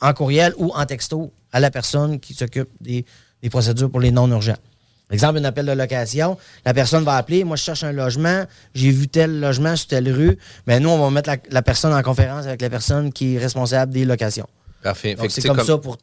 [0.00, 3.04] en courriel ou en texto à la personne qui s'occupe des,
[3.42, 4.56] des procédures pour les non urgents.
[5.10, 8.90] Exemple, un appel de location, la personne va appeler, moi je cherche un logement, j'ai
[8.90, 12.02] vu tel logement sur telle rue, mais nous on va mettre la, la personne en
[12.02, 14.48] conférence avec la personne qui est responsable des locations.
[14.82, 15.10] Parfait.
[15.10, 15.96] Fait Donc c'est c'est comme, comme- ça pour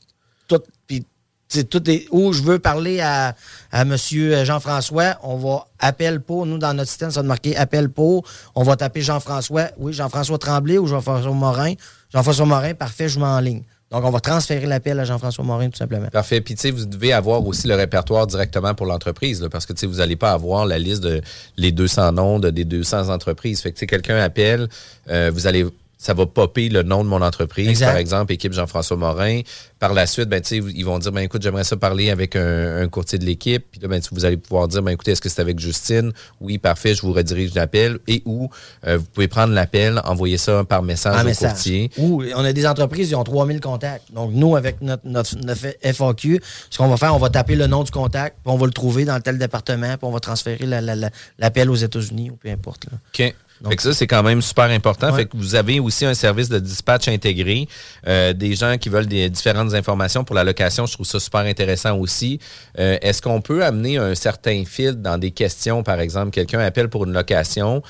[0.47, 0.61] tout.
[0.87, 1.05] Puis
[1.53, 3.35] c'est tout est, où je veux parler à,
[3.71, 3.95] à M.
[3.97, 8.23] Jean-François, on va appel pour, nous dans notre système, ça va marquer appel pour,
[8.55, 11.73] on va taper Jean-François, oui, Jean-François Tremblay ou Jean-François Morin.
[12.11, 13.63] Jean-François Morin, parfait, je mets en ligne.
[13.91, 16.07] Donc on va transférer l'appel à Jean-François Morin tout simplement.
[16.07, 16.41] Parfait.
[16.41, 19.97] Puis, tu vous devez avoir aussi le répertoire directement pour l'entreprise, parce que, tu vous
[19.97, 21.21] n'allez pas avoir la liste de
[21.57, 23.61] les 200 noms de, des 200 entreprises.
[23.61, 24.67] Fait que, tu sais, quelqu'un appelle,
[25.11, 25.67] euh, vous allez,
[26.03, 27.85] ça va popper le nom de mon entreprise, Exact.
[27.87, 29.39] par exemple, équipe Jean-François Morin.
[29.79, 32.87] Par la suite, ben, ils vont dire, ben, écoute, j'aimerais ça parler avec un, un
[32.89, 33.65] courtier de l'équipe.
[33.71, 36.11] Puis là, ben, vous allez pouvoir dire, ben, écoutez, est-ce que c'est avec Justine?
[36.41, 37.99] Oui, parfait, je vous redirige l'appel.
[38.07, 38.49] Et ou,
[38.85, 41.51] euh, vous pouvez prendre l'appel, envoyer ça par message En au message.
[41.51, 41.89] courtier.
[41.97, 44.11] Ou on a des entreprises qui ont 3000 contacts.
[44.13, 47.67] Donc, nous, avec notre, notre, notre FAQ, ce qu'on va faire, on va taper le
[47.67, 50.65] nom du contact, puis on va le trouver dans tel département, puis on va transférer
[50.65, 52.85] la- la- la- l'appel aux États-Unis ou peu importe.
[52.85, 52.97] là.
[53.13, 53.35] OK.
[53.69, 55.11] Fait que ça, c'est quand même super important.
[55.11, 55.19] Ouais.
[55.19, 57.67] Fait que vous avez aussi un service de dispatch intégré.
[58.07, 61.41] Euh, des gens qui veulent des différentes informations pour la location, je trouve ça super
[61.41, 62.39] intéressant aussi.
[62.79, 66.89] Euh, Est-ce qu'on peut amener un certain fil dans des questions, par exemple, quelqu'un appelle
[66.89, 67.81] pour une location,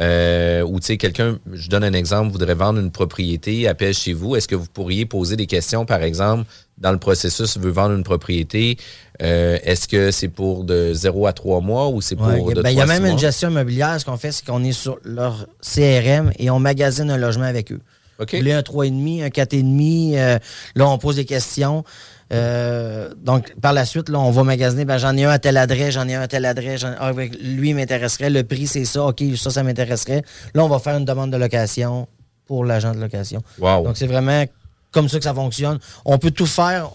[0.00, 4.12] euh, ou tu sais, quelqu'un, je donne un exemple, voudrait vendre une propriété, appelle chez
[4.12, 4.36] vous.
[4.36, 6.44] Est-ce que vous pourriez poser des questions, par exemple,
[6.82, 8.76] dans le processus, veut vendre une propriété,
[9.22, 12.60] euh, est-ce que c'est pour de 0 à 3 mois ou c'est pour Ouais, de
[12.60, 13.98] ben, il y a 3 même une gestion immobilière.
[14.00, 17.72] Ce qu'on fait, c'est qu'on est sur leur CRM et on magasine un logement avec
[17.72, 17.80] eux.
[18.18, 18.32] OK.
[18.32, 20.38] Vous voulez un 3,5, un 4,5, euh,
[20.74, 21.84] là, on pose des questions.
[22.32, 24.84] Euh, donc, par la suite, là, on va magasiner.
[24.84, 26.84] Ben, j'en ai un à telle adresse, j'en ai un à telle adresse.
[26.84, 28.30] ah, lui il m'intéresserait.
[28.30, 29.04] Le prix, c'est ça.
[29.04, 30.22] OK, ça, ça m'intéresserait.
[30.54, 32.08] Là, on va faire une demande de location
[32.46, 33.42] pour l'agent de location.
[33.58, 33.84] Wow.
[33.84, 34.44] Donc, c'est vraiment
[34.92, 35.78] comme ça que ça fonctionne.
[36.04, 36.88] On peut tout faire.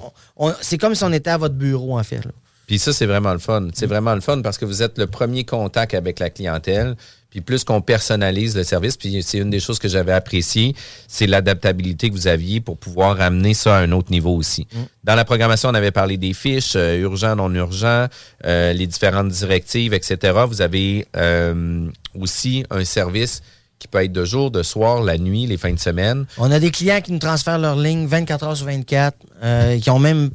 [0.62, 2.24] C'est comme si on était à votre bureau, en fait.
[2.24, 2.32] là.
[2.68, 3.70] Puis ça, c'est vraiment le fun.
[3.74, 6.96] C'est vraiment le fun parce que vous êtes le premier contact avec la clientèle.
[7.30, 10.76] Puis plus qu'on personnalise le service, puis c'est une des choses que j'avais apprécié,
[11.08, 14.66] c'est l'adaptabilité que vous aviez pour pouvoir amener ça à un autre niveau aussi.
[15.04, 18.08] Dans la programmation, on avait parlé des fiches, euh, urgent, non urgent,
[18.46, 20.40] euh, les différentes directives, etc.
[20.48, 23.42] Vous avez euh, aussi un service
[23.80, 26.26] qui peut être de jour, de soir, la nuit, les fins de semaine.
[26.38, 29.90] On a des clients qui nous transfèrent leur ligne 24 heures sur 24, euh, qui
[29.90, 30.32] ont même,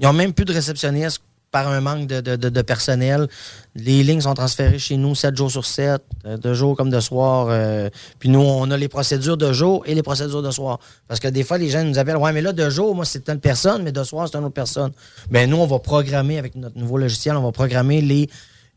[0.00, 1.20] ils ont même plus de réceptionniste
[1.54, 3.28] par un manque de, personnel.
[3.76, 6.98] Les lignes sont transférées chez nous 7 jours sur 7, euh, de jour comme de
[6.98, 7.46] soir.
[7.48, 10.80] euh, puis nous, on a les procédures de jour et les procédures de soir.
[11.06, 13.20] Parce que des fois, les gens nous appellent Ouais, mais là, de jour, moi, c'est
[13.20, 14.90] telle personne, mais de soir, c'est une autre personne.
[15.30, 18.28] Ben nous, on va programmer avec notre nouveau logiciel, on va programmer les,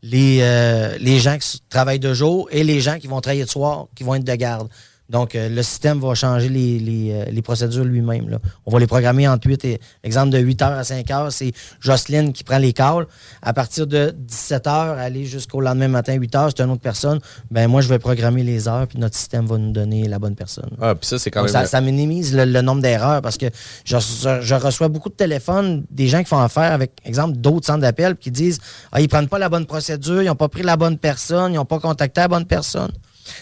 [0.02, 3.50] les, euh, les gens qui travaillent de jour et les gens qui vont travailler de
[3.50, 4.68] soir, qui vont être de garde.
[5.08, 8.38] Donc, euh, le système va changer les, les, euh, les procédures lui-même.
[8.66, 11.52] On va les programmer en 8 et, exemple, de 8 h à 5 h, c'est
[11.80, 13.06] Jocelyne qui prend les calls.
[13.40, 17.20] À partir de 17 h, aller jusqu'au lendemain matin, 8 h, c'est une autre personne.
[17.50, 20.34] Ben moi, je vais programmer les heures, puis notre système va nous donner la bonne
[20.34, 20.70] personne.
[20.80, 21.62] Ah, puis ça, c'est quand Donc, même.
[21.62, 23.46] ça, ça minimise le, le nombre d'erreurs parce que
[23.84, 28.16] je, reçois beaucoup de téléphones des gens qui font affaire avec, exemple, d'autres centres d'appel
[28.16, 28.58] qui disent
[28.92, 31.56] ah, ils prennent pas la bonne procédure, ils n'ont pas pris la bonne personne, ils
[31.56, 32.90] n'ont pas contacté la bonne personne.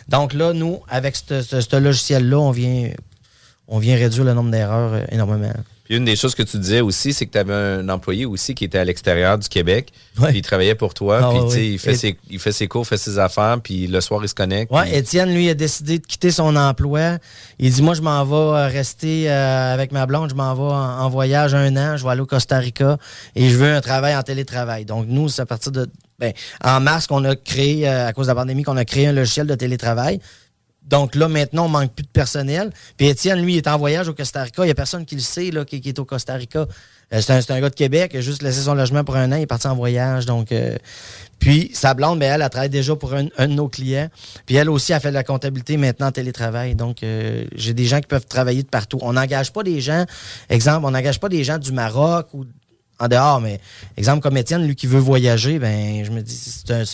[0.08, 2.90] Donc là, nous, avec ce logiciel-là, on vient,
[3.68, 5.52] on vient réduire le nombre d'erreurs euh, énormément.
[5.84, 8.56] Puis une des choses que tu disais aussi, c'est que tu avais un employé aussi
[8.56, 9.92] qui était à l'extérieur du Québec.
[10.16, 11.20] Puis il travaillait pour toi.
[11.22, 11.68] Ah, puis ouais, ouais.
[11.74, 13.58] il, fait Et- ses, il fait ses cours, fait ses affaires.
[13.62, 14.72] Puis le soir, il se connecte.
[14.74, 17.18] Oui, puis- Étienne, lui, a décidé de quitter son emploi.
[17.60, 20.62] Il dit, moi, je m'en vais euh, rester euh, avec ma blonde, je m'en vais
[20.62, 22.98] en, en voyage un an, je vais aller au Costa Rica
[23.36, 24.86] et je veux un travail en télétravail.
[24.86, 25.86] Donc, nous, c'est à partir de...
[26.18, 26.32] Ben,
[26.64, 29.12] en mars qu'on a créé, euh, à cause de la pandémie, qu'on a créé un
[29.12, 30.20] logiciel de télétravail.
[30.82, 32.70] Donc là, maintenant, on manque plus de personnel.
[32.96, 34.62] Puis Étienne, lui, est en voyage au Costa Rica.
[34.62, 36.66] Il n'y a personne qui le sait, là, qui, est au Costa Rica.
[37.12, 38.12] Euh, c'est un, gars de Québec.
[38.14, 39.36] Il a juste laissé son logement pour un an.
[39.36, 40.26] Il est parti en voyage.
[40.26, 40.76] Donc, euh,
[41.40, 44.08] puis sa blonde, elle, elle travaille déjà pour un, de nos clients.
[44.46, 46.76] Puis elle aussi a fait de la comptabilité maintenant en télétravail.
[46.76, 48.98] Donc, j'ai des gens qui peuvent travailler de partout.
[49.02, 50.06] On n'engage pas des gens,
[50.48, 52.46] exemple, on n'engage pas des gens du Maroc ou
[52.98, 53.60] en dehors, mais
[53.96, 56.84] exemple comme Étienne, lui qui veut voyager, ben je me dis c'est un,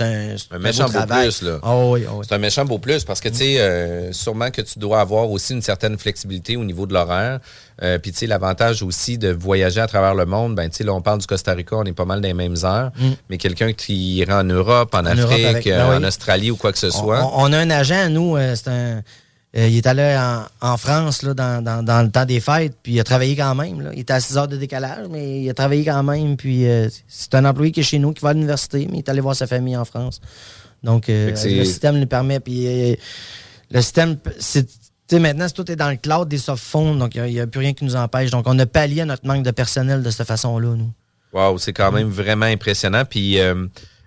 [0.50, 1.58] un, méchant beau plus, là.
[1.62, 2.26] Ah oui, ah oui.
[2.28, 5.30] C'est un méchant beau plus parce que, tu sais, euh, sûrement que tu dois avoir
[5.30, 7.38] aussi une certaine flexibilité au niveau de l'horaire.
[7.82, 10.84] Euh, Puis, tu sais, l'avantage aussi de voyager à travers le monde, ben, tu sais,
[10.84, 12.90] là, on parle du Costa Rica, on est pas mal dans les mêmes heures.
[12.98, 13.10] Mm.
[13.30, 16.04] Mais quelqu'un qui irait en Europe, en, En Europe Afrique, avec- ben euh, oui.
[16.04, 17.24] en Australie ou quoi que ce soit.
[17.24, 19.02] On, on a un agent, nous, c'est un.
[19.56, 22.74] Euh, il est allé en, en France là, dans, dans- dans le temps des fêtes,
[22.82, 23.80] puis il a travaillé quand même.
[23.82, 23.90] Là.
[23.92, 26.36] Il était à 6 heures de décalage, mais il a travaillé quand même.
[26.36, 28.98] Puis euh, c'est un employé qui est chez nous, qui va à l'université, mais il
[29.00, 30.20] est allé voir sa famille en France.
[30.82, 32.40] Donc euh, le système lui permet.
[32.40, 32.96] Puis
[33.70, 34.66] le système, c'est.
[34.66, 34.72] tu
[35.10, 37.46] sais, maintenant, c'est- tout est dans le cloud des soft phones, donc il n'y a,
[37.46, 38.30] plus rien qui nous empêche.
[38.30, 40.90] Donc, on a pallié notre manque de personnel de cette façon-là, nous.
[41.34, 43.04] Wow, c'est quand même vraiment impressionnant.
[43.08, 43.38] Puis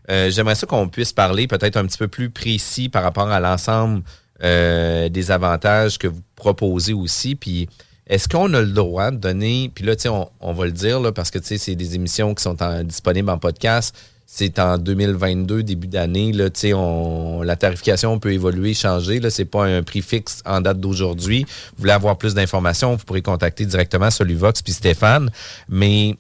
[0.10, 4.04] j'aimerais ça qu'on puisse parler peut-être un petit peu plus précis par rapport à l'ensemble
[4.44, 7.36] euh, des avantages que vous proposez aussi.
[7.36, 7.68] Puis
[8.08, 10.72] est-ce qu'on a le droit de donner, puis là, tu sais, on, on va le
[10.72, 13.96] dire, là, parce que tu sais, c'est des émissions qui sont en- disponibles en podcast.
[14.28, 16.32] C'est en 2022, début d'année.
[16.34, 19.20] La tarification peut évoluer, changer.
[19.20, 21.46] Là, c'est pas un prix fixe en date d'aujourd'hui.
[21.48, 25.30] Vous voulez avoir plus d'informations, vous pourrez contacter directement Soluvox puis Stéphane.
[25.70, 26.18] Mais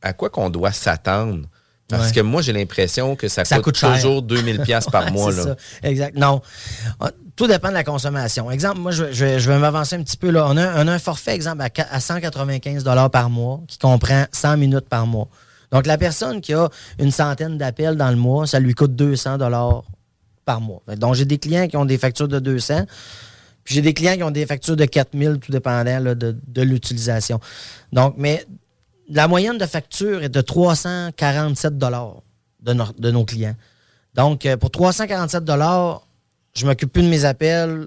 [0.00, 1.46] à quoi qu'on doit s'attendre?
[1.88, 2.14] Parce Ouais.
[2.14, 5.30] que moi, j'ai l'impression que ça, Ça coûte, coûte toujours 2000 pièces par Ouais, mois.
[5.32, 5.42] Là.
[5.42, 5.56] ça.
[5.82, 6.16] Exact.
[6.16, 6.40] Non.
[7.36, 8.50] Tout dépend de la consommation.
[8.50, 10.30] Exemple, moi, je, vais- m'avancer un petit peu.
[10.30, 10.46] Là.
[10.48, 15.06] On, a, un forfait, exemple, à, à 195 par mois qui comprend 100 minutes par
[15.06, 15.28] mois.
[15.70, 16.68] Donc, la personne qui a
[16.98, 19.36] une centaine d'appels dans le mois, ça lui coûte 200
[20.46, 20.82] par mois.
[20.96, 22.86] Donc, j'ai des clients qui ont des factures de 200.
[23.64, 27.40] Puis j'ai des clients qui ont des factures de 4000, tout dépendant là, de, l'utilisation.
[27.92, 28.46] Donc, mais
[29.10, 33.56] la moyenne de facture est de 347 de, de nos clients.
[34.14, 35.44] Donc, euh, pour 347
[36.56, 37.86] je m'occupe plus de mes appels.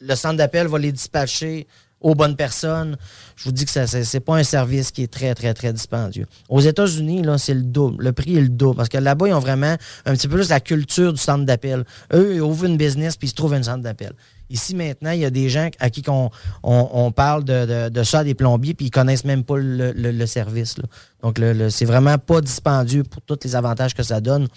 [0.00, 1.66] Le centre d'appel va les dispatcher
[2.00, 2.96] aux bonnes personnes.
[3.36, 5.72] Je vous dis que ça, c'est, c'est pas un service qui est très, très, très
[5.72, 6.26] dispendieux.
[6.48, 8.04] Aux États-Unis, là, c'est le double.
[8.04, 8.76] Le prix est le double.
[8.76, 11.84] Parce que là-bas, ils ont vraiment un petit peu plus la culture du centre d'appel.
[12.12, 14.12] Eux, ils ouvrent une business puis ils se trouvent un centre d'appel.
[14.50, 18.74] Ici, maintenant, il y a des gens à qui on, parle de, ça des plombiers
[18.74, 20.74] puis ils connaissent même pas le, service.
[21.22, 24.48] Donc, le- c'est vraiment pas dispendieux pour tous les avantages que ça donne.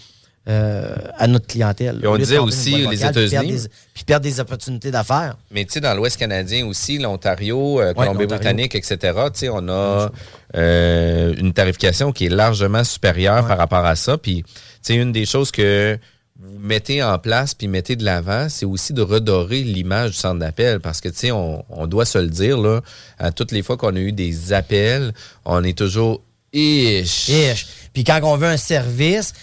[0.48, 1.98] Euh, à notre clientèle.
[1.98, 5.38] Puis on disait aussi, boîte les États-Unis- Puis perdre des opportunités d'affaires.
[5.52, 8.98] Mais tu sais, dans l'Ouest canadien aussi, l'Ontario, euh, Ouais, Colombie-Britannique, etc.,
[9.34, 10.12] tu sais, on a
[10.56, 14.18] euh, une tarification qui est largement supérieure par rapport à ça.
[14.18, 14.52] Puis, tu
[14.84, 15.98] sais, une des choses que
[16.40, 20.40] vous mettez en place puis mettez de l'avant, c'est aussi de redorer l'image du centre
[20.40, 22.82] d'appel parce que, tu sais, on, on doit se le dire, là,
[23.18, 25.14] à toutes les fois qu'on a eu des appels,
[25.46, 26.22] on est toujours
[26.54, 27.30] ish.
[27.30, 27.68] Ish.
[27.94, 29.34] Puis quand on veut un service,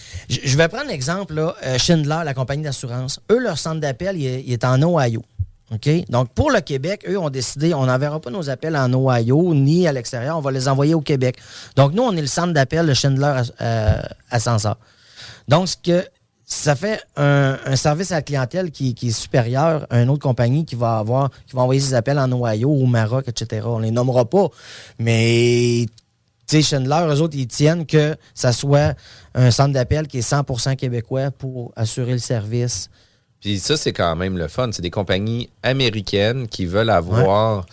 [0.42, 3.20] je vais prendre l'exemple, là, euh, Schindler, la compagnie d'assurance.
[3.30, 5.22] Eux, leur centre d'appel, il, est- en Ohio.
[5.72, 5.88] OK?
[6.08, 9.86] Donc, pour le Québec, eux ont décidé, on n'enverra pas nos appels en Ohio ni
[9.86, 11.36] à l'extérieur, on va les envoyer au Québec.
[11.76, 14.76] Donc, nous, on est le centre d'appel de Schindler euh, Ascenseur.
[15.48, 16.06] Donc, ce que
[16.44, 20.74] ça fait un, service à la clientèle qui, est supérieur à une autre compagnie qui
[20.74, 21.02] va
[21.54, 23.66] envoyer ses appels en Ohio, au Maroc, etc.
[23.66, 24.48] On les nommera pas.
[24.98, 25.86] Mais
[26.60, 28.94] sais, Chandler, eux autres, ils tiennent que ça soit
[29.34, 32.90] un centre d'appel qui est 100% québécois pour assurer le service.
[33.40, 34.70] Puis ça, c'est quand même le fun.
[34.72, 37.66] C'est des compagnies américaines qui veulent avoir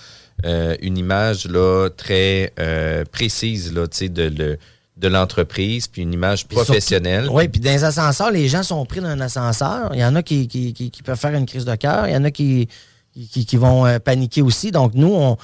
[0.45, 4.57] euh, une image là, très euh, précise là, de, de,
[4.97, 7.27] de l'entreprise, puis une image professionnelle.
[7.31, 9.91] Oui, puis dans les ascenseurs, les gens sont pris dans un ascenseur.
[9.93, 12.07] Il y en a qui, qui, qui, peuvent faire une crise de cœur.
[12.07, 12.67] Il y en a qui,
[13.13, 14.71] qui, vont euh, paniquer aussi.
[14.71, 15.37] Donc, nous, on,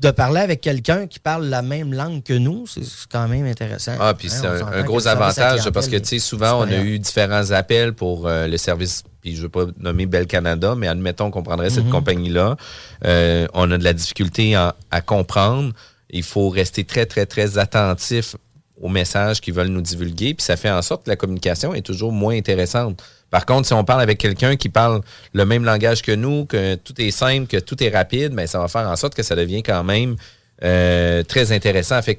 [0.00, 2.80] de parler avec quelqu'un qui parle la même langue que nous, c'est
[3.12, 3.92] quand même intéressant.
[4.00, 7.50] Ah, puis c'est un, gros avantage parce que, tu sais, souvent, on a eu différents
[7.50, 11.30] appels pour euh, le service, puis je ne veux pas nommer Bell Canada, mais admettons
[11.30, 11.90] qu'on prendrait cette mhm.
[11.90, 12.56] compagnie-là.
[13.04, 15.74] Euh, on a de la difficulté à comprendre.
[16.08, 18.36] Il faut rester très, très, très attentif
[18.80, 21.82] aux messages qu'ils veulent nous divulguer, puis ça fait en sorte que la communication est
[21.82, 23.02] toujours moins intéressante.
[23.30, 25.00] Par contre, si on parle avec quelqu'un qui parle
[25.32, 28.46] le même langage que nous, que tout est simple, que tout est rapide, mais ben,
[28.46, 30.16] ça va faire en sorte que ça devient quand même
[30.64, 32.00] euh, très intéressant.
[32.02, 32.18] Fait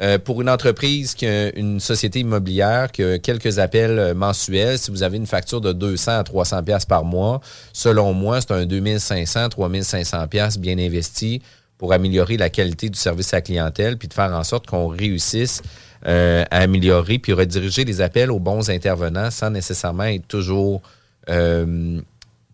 [0.00, 4.90] euh, pour une entreprise, qui une société immobilière qui a quelques appels euh, mensuels, si
[4.90, 7.40] vous avez une facture de 200 à 300 pièces par mois,
[7.72, 11.42] selon moi, c'est un 2500, 3500 pièces bien investi
[11.78, 14.88] pour améliorer la qualité du service à la clientèle puis de faire en sorte qu'on
[14.88, 15.62] réussisse
[16.06, 20.82] euh, à améliorer puis rediriger les appels aux bons intervenants sans nécessairement être toujours
[21.30, 22.00] euh,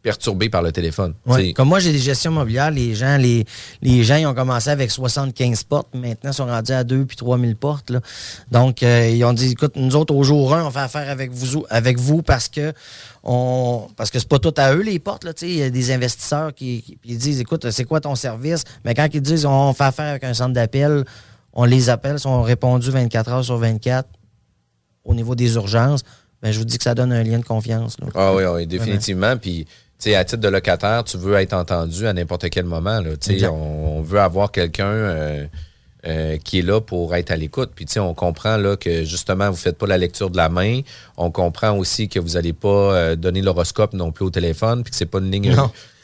[0.03, 1.15] perturbé par le téléphone.
[1.55, 3.45] Comme moi, j'ai des gestions immobilières, les gens, les,
[3.83, 7.17] les gens ils ont commencé avec 75 portes, maintenant ils sont rendus à 2 puis
[7.17, 7.93] 3000 portes.
[8.51, 11.31] Donc, euh, ils ont dit, écoute, nous autres, au jour 1, on fait affaire avec
[11.33, 12.73] vous, avec vous parce que
[13.23, 15.27] on parce que c'est pas tout à eux les portes.
[15.43, 18.65] Il y a des investisseurs qui, qui disent, écoute, c'est quoi ton service?
[18.85, 21.05] Mais quand ils disent, on fait affaire avec un centre d'appel,
[21.53, 24.09] on les appelle, sont répondus 24 heures sur 24
[25.05, 26.03] au niveau des urgences.
[26.43, 27.97] Ben, je vous dis que ça donne un lien de confiance.
[28.15, 29.37] Ah oui, oui, définitivement.
[29.37, 29.67] Puis,
[30.15, 33.01] à titre de locataire, tu veux être entendu à n'importe quel moment.
[33.01, 33.11] Là.
[33.51, 35.47] On, on veut avoir quelqu'un euh,
[36.07, 37.73] euh, qui est là pour être à l'écoute.
[37.75, 40.81] Puis, on comprend là, que justement, vous ne faites pas la lecture de la main.
[41.19, 44.93] On comprend aussi que vous n'allez pas euh, donner l'horoscope non plus au téléphone, puis
[44.93, 45.55] que c'est pas une ligne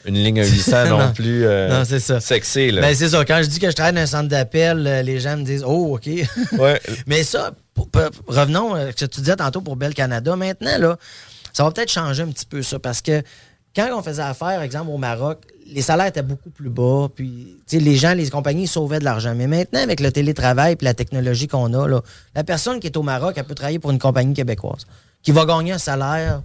[0.07, 2.19] une ligne 800 non, plus euh, non, c'est ça.
[2.19, 2.71] sexy.
[2.71, 3.25] Ben, c'est ça.
[3.25, 5.63] Quand je dis que je travaille dans un centre d'appel, euh, les gens me disent
[5.65, 6.07] Oh, OK.
[6.57, 6.79] Ouais.
[7.05, 7.51] Mais ça,
[8.27, 10.35] revenons à ce que tu disais tantôt pour Bell Canada.
[10.35, 10.97] Maintenant, là,
[11.53, 13.21] ça va peut-être changer un petit peu ça parce que
[13.75, 17.95] quand on faisait affaire, exemple, au Maroc, les salaires étaient beaucoup plus bas, puis les
[17.95, 19.35] gens, les compagnies sauvaient de l'argent.
[19.35, 22.01] Mais maintenant, avec le télétravail et la technologie qu'on a, là,
[22.33, 24.87] la personne qui est au Maroc, elle peut travailler pour une compagnie québécoise
[25.21, 26.41] qui va gagner un salaire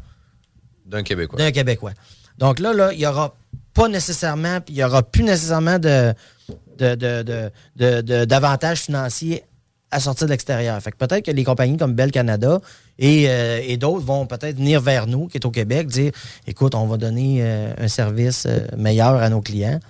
[0.85, 1.39] d'un Québécois.
[1.39, 1.93] D'un Québécois.
[2.39, 3.35] Donc là, là, il n'y aura
[3.75, 6.15] pas nécessairement, il n'y aura plus nécessairement de,
[8.25, 9.45] d'avantages financiers
[9.91, 10.81] à sortir de l'extérieur.
[10.83, 12.61] Fait que peut-être que les compagnies comme Bell Canada
[12.99, 16.13] et, euh, d'autres vont peut-être venir vers nous, qui est au Québec, dire
[16.47, 19.81] écoute, on va donner euh, un service euh, meilleur à nos clients,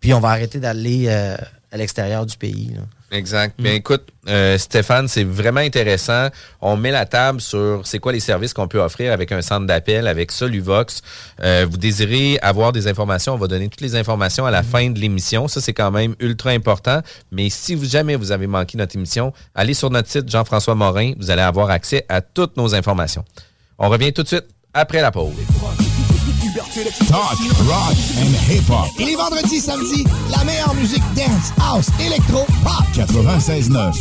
[0.00, 2.74] puis on va arrêter d'aller à l'extérieur du pays.
[3.12, 3.60] Exact.
[3.60, 6.28] Bien, écoute, euh, Stéphane, c'est vraiment intéressant.
[6.62, 9.66] On met la table sur c'est quoi les services qu'on peut offrir avec un centre
[9.66, 11.02] d'appel, avec Soluvox.
[11.42, 14.88] Euh, vous désirez avoir des informations, on va donner toutes les informations à la fin
[14.88, 15.46] de l'émission.
[15.46, 17.02] Ça, c'est quand même ultra important.
[17.30, 21.12] Mais si vous, jamais vous avez manqué notre émission, allez sur notre site Jean-François Morin.
[21.18, 23.24] Vous allez avoir accès à toutes nos informations.
[23.78, 25.34] On revient tout de suite après la pause.
[26.72, 27.36] Talk,
[27.68, 28.86] rock and hip-hop.
[28.98, 32.82] Et les vendredis, samedis, la meilleure musique dance, house, électro, pop.
[32.94, 33.92] 96.9.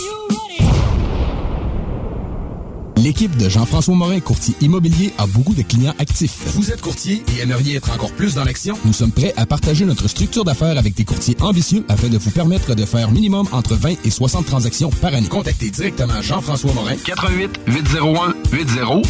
[2.95, 6.43] L'équipe de Jean-François Morin, courtier immobilier, a beaucoup de clients actifs.
[6.55, 8.77] Vous êtes courtier et aimeriez être encore plus dans l'action?
[8.85, 12.31] Nous sommes prêts à partager notre structure d'affaires avec des courtiers ambitieux afin de vous
[12.31, 15.27] permettre de faire minimum entre 20 et 60 transactions par année.
[15.27, 16.95] Contactez directement Jean-François Morin.
[17.03, 19.07] 88 801 8011.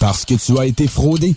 [0.00, 1.36] Parce que tu as été fraudé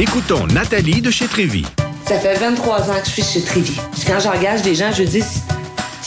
[0.00, 1.62] Écoutons Nathalie de chez Trévy.
[2.08, 3.78] Ça fait 23 ans que je suis chez Trévy.
[3.92, 5.22] Puis quand j'engage des gens, je dis,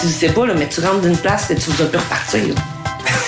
[0.01, 2.55] tu sais pas, là, mais tu rentres d'une place et tu vas plus repartir.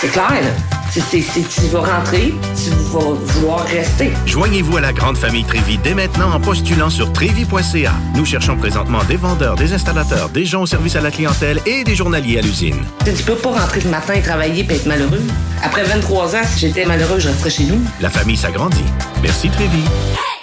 [0.02, 0.50] C'est clair, là.
[0.90, 4.10] C'est- tu vas rentrer, tu vas vouloir rester.
[4.26, 7.92] Joignez-vous à la grande famille Trévi dès maintenant en postulant sur trévi.ca.
[8.16, 11.84] Nous cherchons présentement des vendeurs, des installateurs, des gens au service à la clientèle et
[11.84, 12.82] des journaliers à l'usine.
[13.06, 15.22] Tu peux pas rentrer le matin et travailler et être malheureux.
[15.62, 17.80] Après 23 ans, si j'étais malheureux, je resterais chez nous.
[18.02, 18.84] La famille s'agrandit.
[19.22, 19.84] Merci Trévi.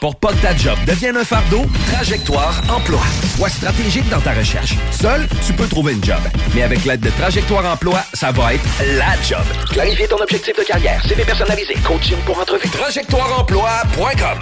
[0.02, 2.98] Pour pas que ta job devienne un fardeau, Trajectoire Emploi.
[3.36, 4.74] Sois stratégique dans ta recherche.
[4.90, 6.18] Seul, tu peux trouver une job.
[6.56, 8.64] Mais avec l'aide de Trajectoire Emploi, ça va être
[8.96, 9.44] la job.
[9.70, 12.68] Clarifier ton objectif de carrière, CV personnalisé, coaching pour entrevue.
[12.68, 14.38] TrajectoireEmploi.com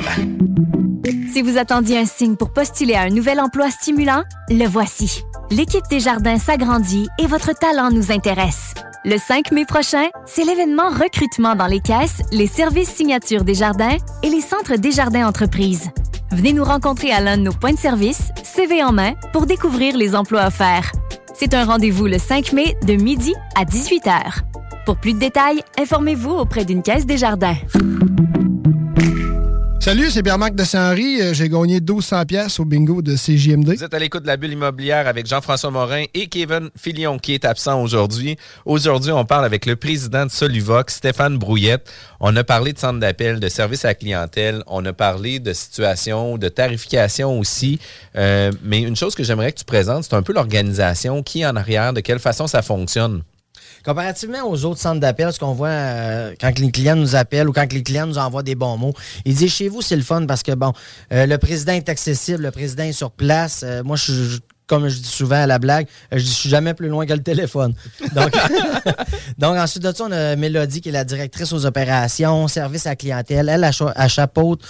[1.30, 5.22] Si vous attendiez un signe pour postuler à un nouvel emploi stimulant, le voici.
[5.50, 8.72] L'équipe des jardins s'agrandit et votre talent nous intéresse.
[9.02, 13.96] Le 5 mai prochain, c'est l'événement recrutement dans les caisses, les services signatures des jardins
[14.22, 15.88] et les centres des jardins entreprises.
[16.32, 19.96] Venez nous rencontrer à l'un de nos points de service, CV en main, pour découvrir
[19.96, 20.92] les emplois offerts.
[21.34, 24.42] C'est un rendez-vous le 5 mai de midi à 18h.
[24.84, 27.56] Pour plus de détails, informez-vous auprès d'une caisse des jardins.
[29.82, 31.22] Salut, c'est Pierre-Marc de Saint-Henri.
[31.22, 33.76] Euh, J'ai gagné 1200 pièces au bingo de CJMD.
[33.76, 37.32] Vous êtes à l'écoute de la bulle immobilière avec Jean-François Morin et Kevin Filion qui
[37.32, 38.36] est absent aujourd'hui.
[38.66, 41.90] Aujourd'hui, on parle avec le président de Soluvox, Stéphane Brouillette.
[42.20, 44.62] On a parlé de centre d'appel, de service à clientèle.
[44.66, 47.80] On a parlé de situation, de tarification aussi.
[48.16, 51.46] Euh, mais une chose que j'aimerais que tu présentes, c'est un peu l'organisation, qui est
[51.46, 53.22] en arrière, de quelle façon ça fonctionne.
[53.84, 57.52] Comparativement aux autres centres d'appel, ce qu'on voit euh, quand les clients nous appellent ou
[57.52, 60.26] quand les clients nous envoient des bons mots, ils disent chez vous, c'est le fun
[60.26, 60.72] parce que, bon,
[61.12, 63.62] euh, le président est accessible, le président est sur place.
[63.64, 66.48] Euh, moi, je suis comme je dis souvent à la blague, je dis, je suis
[66.48, 67.74] jamais plus loin que le téléphone.
[68.14, 68.30] Donc,
[69.38, 72.90] donc ensuite de ça, on a Mélodie qui est la directrice aux opérations, service à
[72.90, 73.48] la clientèle.
[73.48, 74.62] Elle, elle, elle chapeaute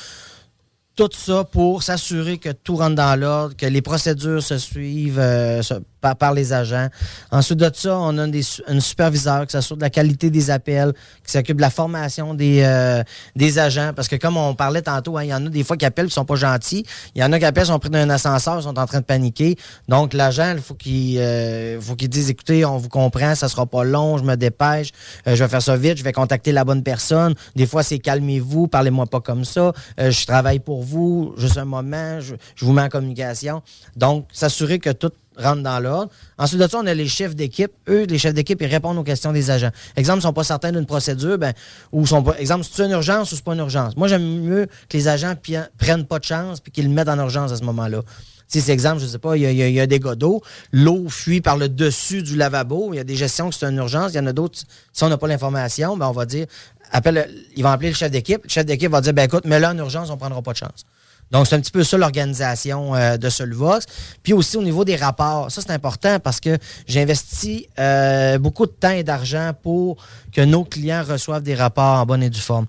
[0.97, 5.63] tout ça pour s'assurer que tout rentre dans l'ordre, que les procédures se suivent, euh,
[6.01, 6.89] par, les agents.
[7.31, 10.93] Ensuite de ça, on a des, un superviseur qui s'assure de la qualité des appels,
[11.25, 13.03] qui s'occupe de la formation des, euh,
[13.37, 13.93] des agents.
[13.95, 16.07] Parce que comme on parlait tantôt, hein, il y en a des fois qui appellent
[16.07, 16.85] et sont pas gentils.
[17.15, 19.01] Il y en a qui appellent, sont pris dans un ascenseur, ils sont en train
[19.01, 19.57] de paniquer.
[19.89, 23.85] Donc, l'agent, il faut qu'il euh, faut dise, écoutez, on vous comprend, ça sera pas
[23.85, 24.91] long, je me dépêche,
[25.27, 27.35] euh, je vais faire ça vite, je vais contacter la bonne personne.
[27.55, 32.21] Des fois, c'est calmez-vous, parlez-moi pas comme ça, je travaille pour vous, juste un moment,
[32.21, 33.63] je, je vous mets en communication.
[33.97, 36.11] Donc, s'assurer que tout rentre dans l'ordre.
[36.39, 37.73] Ensuite de ça, on a les chefs d'équipe.
[37.89, 39.71] Eux, les chefs d'équipe, ils répondent aux questions des agents.
[39.97, 41.53] Exemple, ils ne sont pas certains d'une procédure, ben,
[41.93, 43.97] ou sont pas, exemple, c'est une urgence ou c'est pas une urgence.
[43.97, 45.35] Moi, j'aime mieux que les agents
[45.79, 48.03] prennent pas de chance puis qu'ils le mettent en urgence à ce moment-là.
[48.51, 51.57] Si c'est exemple, je sais pas, il y a, des gars d'eau, l'eau fuit par
[51.57, 52.93] le dessus du lavabo.
[52.93, 54.11] Il y a des gestions que c'est une urgence.
[54.13, 54.59] Il y en a d'autres,
[54.93, 56.47] si on n'a pas l'information, ben on va dire,
[56.91, 58.43] appelle, ils vont appeler le chef d'équipe.
[58.43, 60.57] Le chef d'équipe va dire, ben écoute, mais là en urgence, on prendra pas de
[60.57, 60.85] chance.
[61.31, 63.87] Donc, c'est un petit peu ça l'organisation euh, de Solvox.
[64.23, 68.67] Puis aussi au niveau des rapports, ça c'est important parce que j'ai investi euh, beaucoup
[68.67, 69.97] de temps et d'argent pour
[70.33, 72.67] que nos clients reçoivent des rapports en bonne et due forme.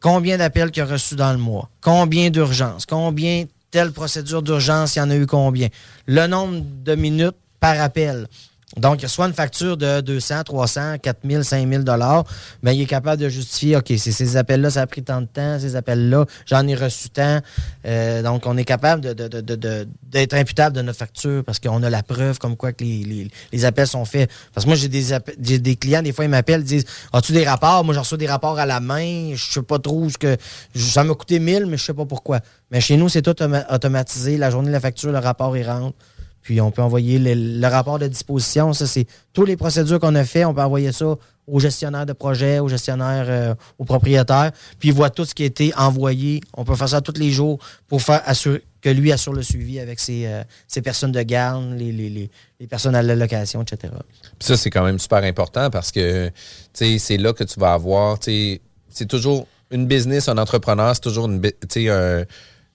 [0.00, 1.68] Combien d'appels qu'il y a reçus dans le mois?
[1.80, 2.86] Combien d'urgences?
[2.86, 5.68] Combien telle procédure d'urgence, il y en a eu combien?
[6.06, 8.26] Le nombre de minutes par appel.
[8.76, 12.22] Donc, il reçoit une facture de 200, 300, 4000, 5000 dollars,
[12.62, 15.26] mais il est capable de justifier, OK, c'est ces appels-là, ça a pris tant de
[15.26, 17.40] temps, ces appels-là, j'en ai reçu tant.
[17.84, 22.38] Euh, donc, on est capable d'être imputable de notre facture parce qu'on a la preuve
[22.38, 24.30] comme quoi que les, appels sont faits.
[24.54, 27.32] Parce que moi, j'ai des, j'ai des clients, des fois, ils m'appellent, ils disent, as-tu
[27.32, 27.84] des rapports?
[27.84, 30.36] Moi, je reçois des rapports à la main, je sais pas trop ce que...
[30.76, 32.38] Ça m'a coûté 1000, mais je sais pas pourquoi.
[32.70, 34.36] Mais chez nous, c'est tout automa- automatisé.
[34.36, 35.96] La journée de la facture, le rapport, il rentre.
[36.42, 38.72] Puis on peut envoyer le, rapport de disposition.
[38.72, 40.44] Ça, c'est toutes les procédures qu'on a fait.
[40.44, 41.16] On peut envoyer ça
[41.46, 44.52] au gestionnaire de projet, au gestionnaire, euh, au propriétaire.
[44.78, 46.40] Puis il voit tout ce qui a été envoyé.
[46.54, 49.78] On peut faire ça tous les jours pour faire assurer que lui assure le suivi
[49.78, 50.42] avec ses, euh,
[50.82, 52.30] personnes de garde, les, les,
[52.60, 53.92] les, personnes à la location, etc.
[54.38, 56.30] Puis ça, c'est quand même super important parce que
[56.72, 58.18] c'est là que tu vas avoir.
[58.22, 62.24] C'est toujours une business, un entrepreneur, c'est toujours une, un,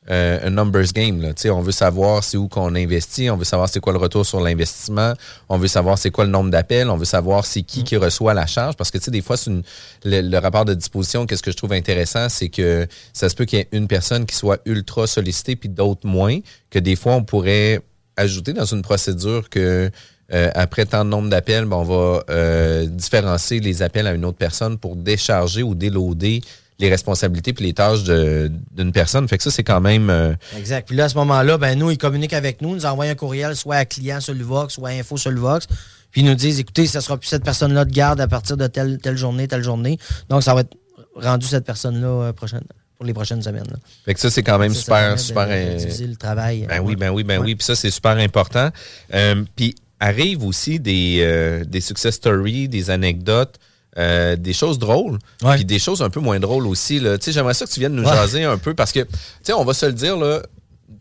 [0.08, 1.22] un- un numbers game.
[1.22, 1.34] Là.
[1.34, 4.00] Tu sais, On veut savoir c'est où qu'on investit, on veut savoir c'est quoi le
[4.00, 5.14] retour sur l'investissement,
[5.50, 8.34] on veut savoir c'est quoi le nombre d'appels, on veut savoir c'est qui qui reçoit
[8.34, 8.76] la charge.
[8.76, 9.64] Parce que tu sais, des fois, c'est une-
[10.04, 13.46] le, le rapport de disposition, qu'est-ce que je trouve intéressant, c'est que ça se peut
[13.46, 16.40] qu'il y ait une personne qui soit ultra sollicitée puis d'autres moins,
[16.70, 17.80] que des fois, on pourrait
[18.18, 19.90] ajouter dans une procédure que
[20.34, 24.26] euh, après tant de nombre d'appels, ben, on va euh, différencier les appels à une
[24.26, 26.42] autre personne pour décharger ou déloader
[26.80, 29.28] les responsabilités puis les tâches d'une personne.
[29.28, 30.10] Fait que ça, c'est quand même...
[30.10, 30.88] euh, Exact.
[30.88, 33.56] Puis là, à ce moment-là, ben nous, ils communiquent avec nous, nous envoient un courriel,
[33.56, 35.68] soit à client sur le Vox, soit à info sur le Vox.
[36.12, 38.68] Puis ils nous disent, écoutez, ça sera plus cette personne-là de garde à partir de
[38.68, 39.98] telle, telle journée, telle journée.
[40.30, 40.76] Donc, ça va être
[41.16, 42.64] rendu cette personne-là euh, prochaine,
[42.98, 43.68] pour les prochaines semaines.
[43.70, 43.78] là.
[44.04, 45.98] Fait que ça, c'est quand même Ça, ça permet super, de- super.
[45.98, 46.66] de euh, le travail.
[46.68, 47.46] Ben oui, ben oui, ben Ouais.
[47.46, 47.56] oui.
[47.56, 48.70] Puis ça, c'est super important.
[49.14, 53.56] Euh, puis arrivent aussi des, des success stories, des anecdotes.
[53.98, 55.18] Euh, des choses drôles,
[55.56, 57.00] puis des choses un peu moins drôles aussi.
[57.00, 57.18] là.
[57.18, 59.08] Tu sais, J'aimerais ça que tu viennes nous jaser un peu parce que, tu
[59.44, 60.42] sais, on va se le dire, là,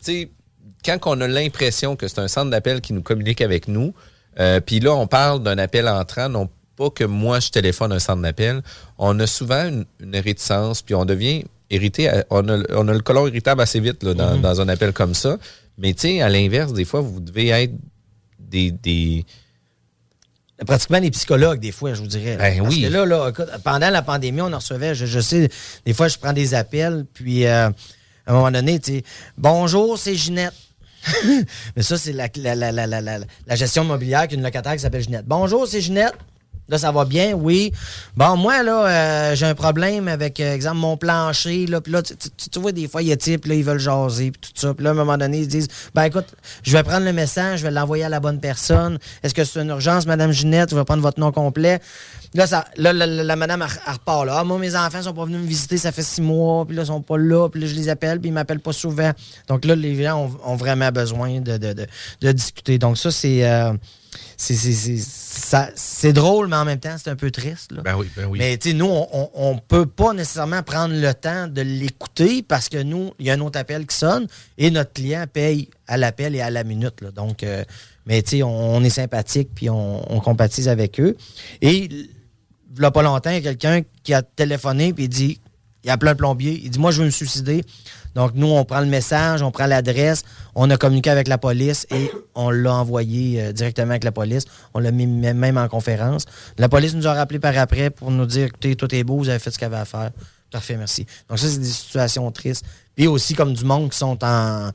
[0.05, 0.31] tu sais,
[0.85, 3.95] quand on a l'impression que c'est un centre d'appel qui nous communique avec nous,
[4.39, 7.99] euh, puis là, on parle d'un appel entrant, non pas que moi, je téléphone un
[8.01, 8.61] centre d'appel,
[8.99, 12.93] on a souvent une, une réticence, puis on devient irrité, à- on a, on a
[12.93, 14.41] le colon irritable assez vite là, dans, Mhm.
[14.43, 15.39] dans un appel comme ça.
[15.79, 17.73] Mais tu sais, à l'inverse, des fois, vous devez être
[18.39, 18.71] des...
[18.71, 19.25] des
[20.65, 22.37] pratiquement des psychologues, des fois, je vous dirais.
[22.37, 22.83] Ben Parce oui.
[22.83, 25.49] que là, pendant la pandémie, on en recevait, je, je sais,
[25.87, 27.69] des fois, je prends des appels, puis euh,
[28.27, 29.05] à un moment donné, tu sais,
[29.39, 30.55] bonjour, c'est Ginette.
[31.77, 34.79] Mais ça, c'est la, la, la, la, la, la- la gestion immobilière qu'une locataire qui
[34.79, 35.27] s'appelle Ginette.
[35.27, 36.15] Bonjour, c'est Ginette.
[36.69, 37.73] Là, ça va bien, oui.
[38.17, 41.67] Bon, moi, là, euh, j'ai un problème avec, euh, exemple, mon plancher.
[41.67, 44.31] Là, puis là, tu, vois, des fois, il y a type, là, ils veulent jaser,
[44.31, 44.73] puis tout ça.
[44.73, 46.27] Puis là, à un moment donné, ils disent, ben écoute,
[46.63, 48.99] je vais prendre le message, je vais l'envoyer à la bonne personne.
[49.23, 50.71] Est-ce que c'est une urgence, Madame Ginette?
[50.71, 51.81] Je vais prendre votre nom complet.
[52.33, 54.37] Là, ça, là la, madame, repart là.
[54.39, 56.83] Ah, moi, mes enfants sont pas venus me visiter, ça fait six mois, puis là,
[56.83, 59.13] ils sont pas là, puis là, je les appelle, puis ils m'appellent pas souvent.
[59.49, 61.87] Donc là, les gens ont, vraiment besoin de, de, de,
[62.23, 62.79] de discuter.
[62.79, 63.47] Donc ça, c'est...
[63.47, 63.75] euh,
[64.37, 67.73] c'est- drôle, mais en même temps, c'est un peu triste.
[67.73, 67.83] Là.
[67.83, 68.39] Ben oui, ben oui.
[68.39, 72.69] Mais tu sais, nous, on ne peut pas nécessairement prendre le temps de l'écouter parce
[72.69, 74.27] que nous, il y a un autre appel qui sonne
[74.59, 77.01] et notre client paye à l'appel et à la minute.
[77.01, 77.11] là.
[77.11, 77.65] Donc, euh,
[78.07, 81.17] mais tu sais, on, on est sympathique puis on, on compatise avec eux.
[81.61, 82.09] Et il
[82.79, 85.41] n'y a pas longtemps, il y a quelqu'un qui a téléphoné puis il dit
[85.85, 86.61] il appelé un plombier.
[86.65, 87.63] Il dit Moi, je veux me suicider.
[88.15, 90.23] Donc, nous, on prend le message, on prend l'adresse,
[90.55, 94.45] on a communiqué avec la police et on l'a envoyé euh, directement avec la police.
[94.73, 96.25] On l'a mis même en conférence.
[96.59, 99.29] La police nous a rappelé par après pour nous dire Écoutez, tout est beau, vous
[99.29, 100.11] avez fait ce qu'il avait à faire.
[100.51, 101.05] Parfait, merci.
[101.29, 102.65] Donc, ça, c'est des situations tristes.
[102.95, 104.71] Puis aussi, comme du monde qui sont en,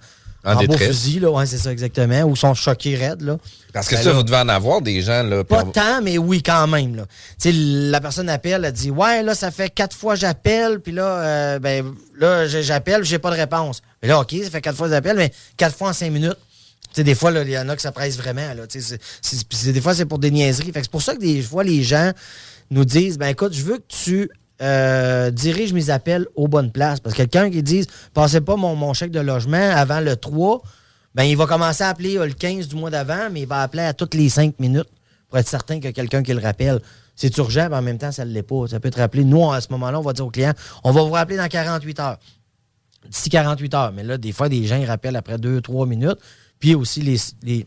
[0.46, 0.88] En beau détresse.
[0.88, 3.22] fusil, là, ouais, c'est ça exactement, ou sont choqués raides.
[3.22, 3.38] Là.
[3.74, 5.22] Parce que Ben ça, là, vous devez en avoir des gens.
[5.24, 6.96] Là, Pas on- tant, mais oui, quand même.
[6.96, 7.04] Là.
[7.92, 11.60] La personne appelle, elle dit Ouais, là, ça fait quatre fois j'appelle, puis là, euh,
[11.60, 13.82] ben, là, j'appelle, j'ai pas de réponse.
[14.02, 16.38] Mais là, OK, ça fait quatre fois j'appelle, mais quatre fois en cinq minutes.
[16.96, 18.54] Des fois, il y en a que ça presse vraiment.
[18.56, 20.72] Là, des fois, c'est pour des niaiseries.
[20.74, 22.12] C'est pour ça que des fois, les gens
[22.72, 24.30] nous disent Ben écoute, je veux que tu
[24.62, 27.00] euh, diriges mes appels aux bonnes places.
[27.00, 30.62] Parce que quelqu'un qui dit Passez pas mon, mon chèque de logement avant le 3,
[31.16, 33.62] ben il va commencer à appeler euh, le 15 du mois d'avant, mais il va
[33.62, 34.90] appeler à toutes les 5 minutes
[35.30, 36.80] pour être certain qu'il y a quelqu'un qui le rappelle.
[37.16, 38.68] C'est urgent, mais en même temps, ça ne l'est pas.
[38.70, 39.24] Ça peut être rappelé.
[39.26, 40.54] Nous, à ce moment-là, on va dire au client
[40.84, 42.18] on va vous rappeler dans 48 heures.
[43.10, 43.92] D'ici 48 heures.
[43.94, 46.18] Mais là, des fois, des gens ils rappellent après 2-3 minutes.
[46.60, 47.66] Puis aussi, les-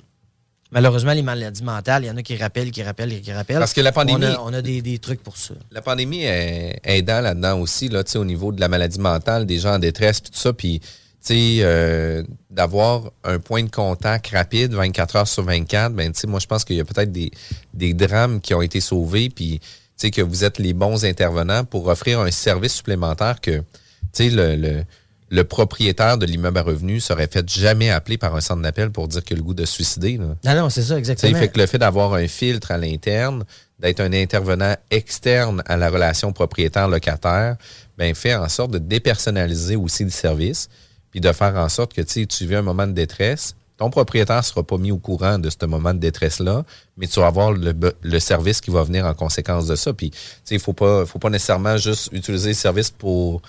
[0.73, 3.59] malheureusement, les maladies mentales, il y en a qui rappellent, qui rappellent, qui rappellent.
[3.59, 5.55] Parce que la pandémie- On a, on a des, des trucs pour ça.
[5.71, 9.47] La pandémie est aidant là-dedans aussi, là, tu sais, au niveau de la maladie mentale,
[9.47, 10.53] des gens en détresse, puis tout ça.
[10.53, 10.89] Puis, tu
[11.21, 16.27] sais, euh, d'avoir un point de contact rapide, 24 heures sur 24, ben, tu sais,
[16.27, 17.31] moi, je pense qu'il y a peut-être des,
[17.75, 21.65] des drames qui ont été sauvés, puis, tu sais, que vous êtes les bons intervenants
[21.65, 23.65] pour offrir un service supplémentaire que, tu
[24.13, 24.85] sais, le, le,
[25.33, 29.09] le propriétaire de l'immeuble à revenus serait fait jamais appeler par un centre d'appel pour
[29.09, 30.19] dire qu'il a le goût de se suicider.
[30.19, 30.27] Là.
[30.45, 31.39] Non, non, c'est ça, exactement.
[31.39, 33.45] fait que le fait d'avoir un filtre à l'interne,
[33.79, 37.57] d'être un intervenant externe à la relation propriétaire-locataire,
[37.97, 40.69] ben, fait en sorte de dépersonnaliser aussi le service,
[41.11, 43.57] puis de faire en sorte que tu sais, tu vis un moment de détresse.
[43.79, 46.63] Ton propriétaire ne sera pas mis au courant de ce moment de détresse-là,
[46.99, 49.95] mais tu vas avoir le, service qui va venir en conséquence de ça.
[49.95, 53.41] Puis, tu sais, il ne faut pas, faut pas nécessairement juste utiliser le service pour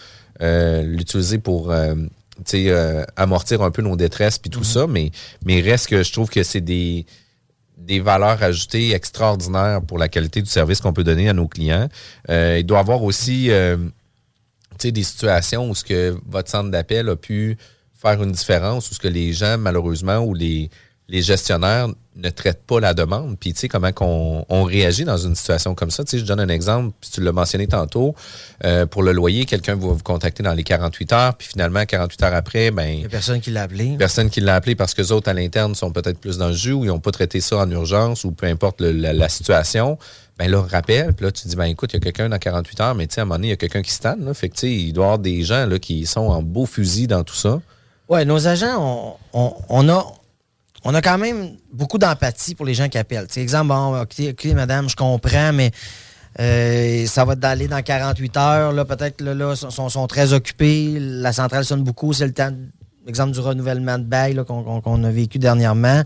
[0.83, 1.95] l'utiliser pour euh,
[2.55, 5.11] euh, amortir un peu nos détresses puis tout ça, mais,
[5.45, 7.05] mais reste que je trouve que c'est des,
[7.77, 11.87] des valeurs ajoutées extraordinaires pour la qualité du service qu'on peut donner à nos clients.
[12.29, 13.77] Euh, il doit y avoir aussi euh,
[14.83, 17.57] des situations où ce que votre centre d'appel a pu
[17.93, 20.69] faire une différence, où ce que les gens, malheureusement, ou les,
[21.09, 23.37] les gestionnaires ne traitent pas la demande.
[23.39, 26.03] Puis, tu sais, comment qu'on on réagit dans une situation comme ça.
[26.03, 28.15] Tu sais, je donne un exemple, puis tu l'as mentionné tantôt.
[28.63, 32.23] Euh, pour le loyer, quelqu'un va vous contacter dans les 48 heures, puis finalement, 48
[32.23, 33.95] heures après, ben Il n'y a personne qui l'a appelé.
[33.97, 36.53] personne qui l'a appelé parce que les autres à l'interne sont peut-être plus dans le
[36.53, 39.27] jus ou ils n'ont pas traité ça en urgence ou peu importe le- la, la
[39.29, 39.97] situation.
[40.37, 42.79] Ben là, rappelle, puis là, tu dis, ben écoute, il y a quelqu'un dans 48
[42.81, 44.23] heures, mais tu sais, à un moment donné, il y a quelqu'un qui se tanne,
[44.25, 44.33] là.
[44.33, 46.65] Fait que, tu sais, il doit y avoir des gens, là, qui sont en beau
[46.65, 47.59] fusil dans tout ça.
[48.09, 50.05] Oui, nos agents, on, on- on a,
[50.83, 53.27] on a quand même beaucoup d'empathie pour les gens qui appellent.
[53.27, 54.05] Tu sais, exemple, bon,
[54.55, 55.71] madame, je comprends, mais
[56.39, 58.71] euh, ça va d'aller dans 48 heures.
[58.71, 60.97] Là, peut-être là, là, sont, sont- très occupés.
[60.99, 62.11] La centrale sonne beaucoup.
[62.11, 62.51] C'est le temps,
[63.07, 66.01] exemple, du renouvellement de bail qu'on, a vécu dernièrement.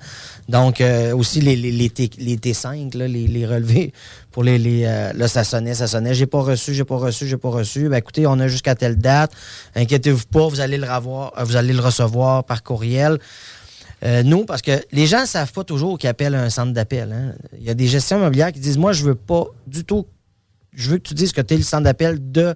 [0.50, 3.94] Donc, euh, aussi les, les, les, T, les T5, là, les, relevés
[4.32, 4.58] pour les.
[4.58, 6.14] les euh, là, ça sonnait, ça sonnait.
[6.14, 7.88] J'ai pas reçu, j'ai pas reçu, j'ai pas reçu.
[7.88, 9.32] Ben, écoutez, on a jusqu'à telle date.
[9.76, 13.18] Inquiétez-vous pas, vous allez le revoir, vous allez le recevoir par courriel.
[14.04, 17.12] Euh, nous, parce que les gens ne savent pas toujours qu'ils appellent un centre d'appel.
[17.12, 17.34] hein.
[17.58, 20.06] Il y a des gestions immobilières qui disent Moi, je veux pas du tout.
[20.74, 22.54] Je veux que tu dises que tu es le centre d'appel de,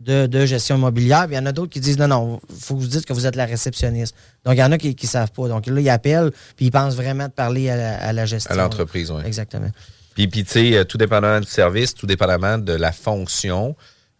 [0.00, 1.26] de, de gestion immobilière.
[1.26, 3.04] Puis il y en a d'autres qui disent Non, non, il faut que vous dites
[3.04, 4.14] que vous êtes la réceptionniste.
[4.44, 5.48] Donc, il y en a qui ne savent pas.
[5.48, 8.50] Donc là, ils appellent, puis ils pensent vraiment de parler à la, à la gestion.
[8.50, 9.22] À l'entreprise, oui.
[9.26, 9.70] Exactement.
[10.14, 13.74] Puis, puis tu sais, euh, tout dépendamment du service, tout dépendamment de la fonction,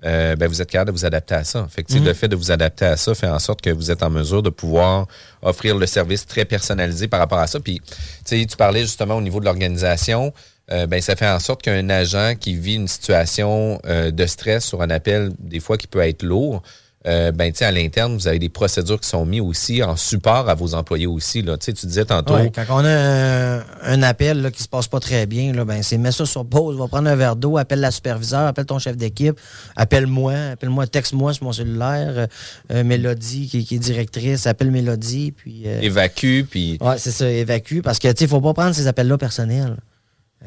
[0.05, 1.67] euh, ben, vous êtes capable de vous adapter à ça.
[1.71, 2.05] Fait que, Mhm.
[2.05, 4.43] Le fait de vous adapter à ça fait en sorte que vous êtes en mesure
[4.43, 5.07] de pouvoir
[5.43, 7.59] offrir le service très personnalisé par rapport à ça.
[7.61, 7.81] Puis,
[8.27, 10.33] tu parlais justement au niveau de l'organisation.
[10.73, 14.65] euh, ben, ça fait en sorte qu'un agent qui vit une situation euh, de stress
[14.65, 16.63] sur un appel, des fois qui peut être lourd,
[17.07, 20.55] euh, ben, à l'interne, vous avez des procédures qui sont mises aussi en support à
[20.55, 21.43] vos employés aussi.
[21.43, 21.59] Là.
[21.59, 24.69] Tu sais, tu disais tantôt, Ouais, quand on a un, un appel là, qui se
[24.69, 27.37] passe pas très bien, là, ben, c'est mets ça sur pause, va prendre un verre
[27.37, 29.39] d'eau, appelle la superviseure, appelle ton chef d'équipe,
[29.77, 32.27] appelle-moi, appelle-moi, texte-moi sur mon cellulaire, euh,
[32.73, 35.65] euh, Mélodie qui, qui est directrice, appelle Mélodie, puis...
[35.67, 38.87] euh, évacue, puis Ouais, c'est ça, évacue, parce que, tu sais, faut pas prendre ces
[38.87, 39.77] appels-là personnels.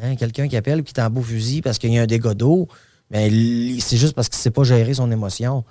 [0.01, 2.33] Hein, Quelqu'un qui appelle, qui est en beau fusil parce qu'il y a un dégât
[2.33, 2.67] d'eau,
[3.09, 3.31] ben,
[3.79, 5.63] c'est juste parce qu'il sait pas gérer son émotion.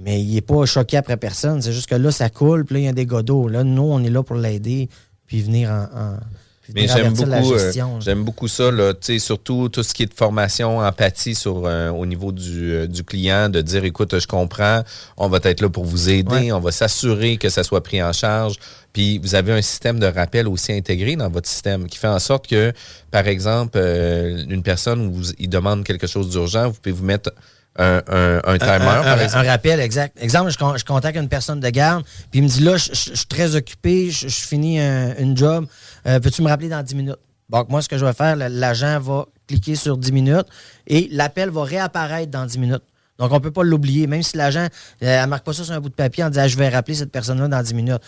[0.00, 1.60] Mais il est pas choqué après personne.
[1.60, 3.48] C'est juste que là, ça coule, puis là, il y a dégât d'eau.
[3.48, 4.88] Là, nous, on est là pour l'aider,
[5.26, 5.82] puis venir en.
[5.98, 6.16] en-
[6.62, 8.00] puis Mais venir j'aime beaucoup, la euh, gestion.
[8.00, 12.04] j'aime beaucoup ça, là, surtout tout ce qui est de formation, empathie sur euh, au
[12.04, 14.82] niveau du, euh, du client, de dire écoute, je comprends,
[15.16, 16.52] on va être là pour vous aider, Ouais.
[16.52, 18.56] on va s'assurer que ça soit pris en charge.
[18.92, 22.18] Puis vous avez un système de rappel aussi intégré dans votre système qui fait en
[22.18, 22.74] sorte que,
[23.10, 27.30] par exemple, euh, une personne vous il demande quelque chose d'urgent, vous pouvez vous mettre
[27.78, 29.46] un, un, un timer, un, un- par un- exemple.
[29.46, 30.16] un rappel, exact.
[30.20, 33.10] Exemple, je, je contacte une personne de garde, puis il me dit là, je, je-
[33.12, 35.66] je suis très occupé, je, finis un, une job,
[36.06, 37.16] Euh, peux-tu me rappeler dans 10 minutes?
[37.50, 40.46] Donc, moi, ce que je vais faire, l'agent va cliquer sur 10 minutes
[40.86, 42.82] et l'appel va réapparaître dans 10 minutes.
[43.18, 44.66] Donc, on ne peut pas l'oublier, même si l'agent
[45.02, 46.94] ne marque pas ça sur un bout de papier en disant Ah, je vais rappeler
[46.94, 48.02] cette personne-là dans 10 minutes.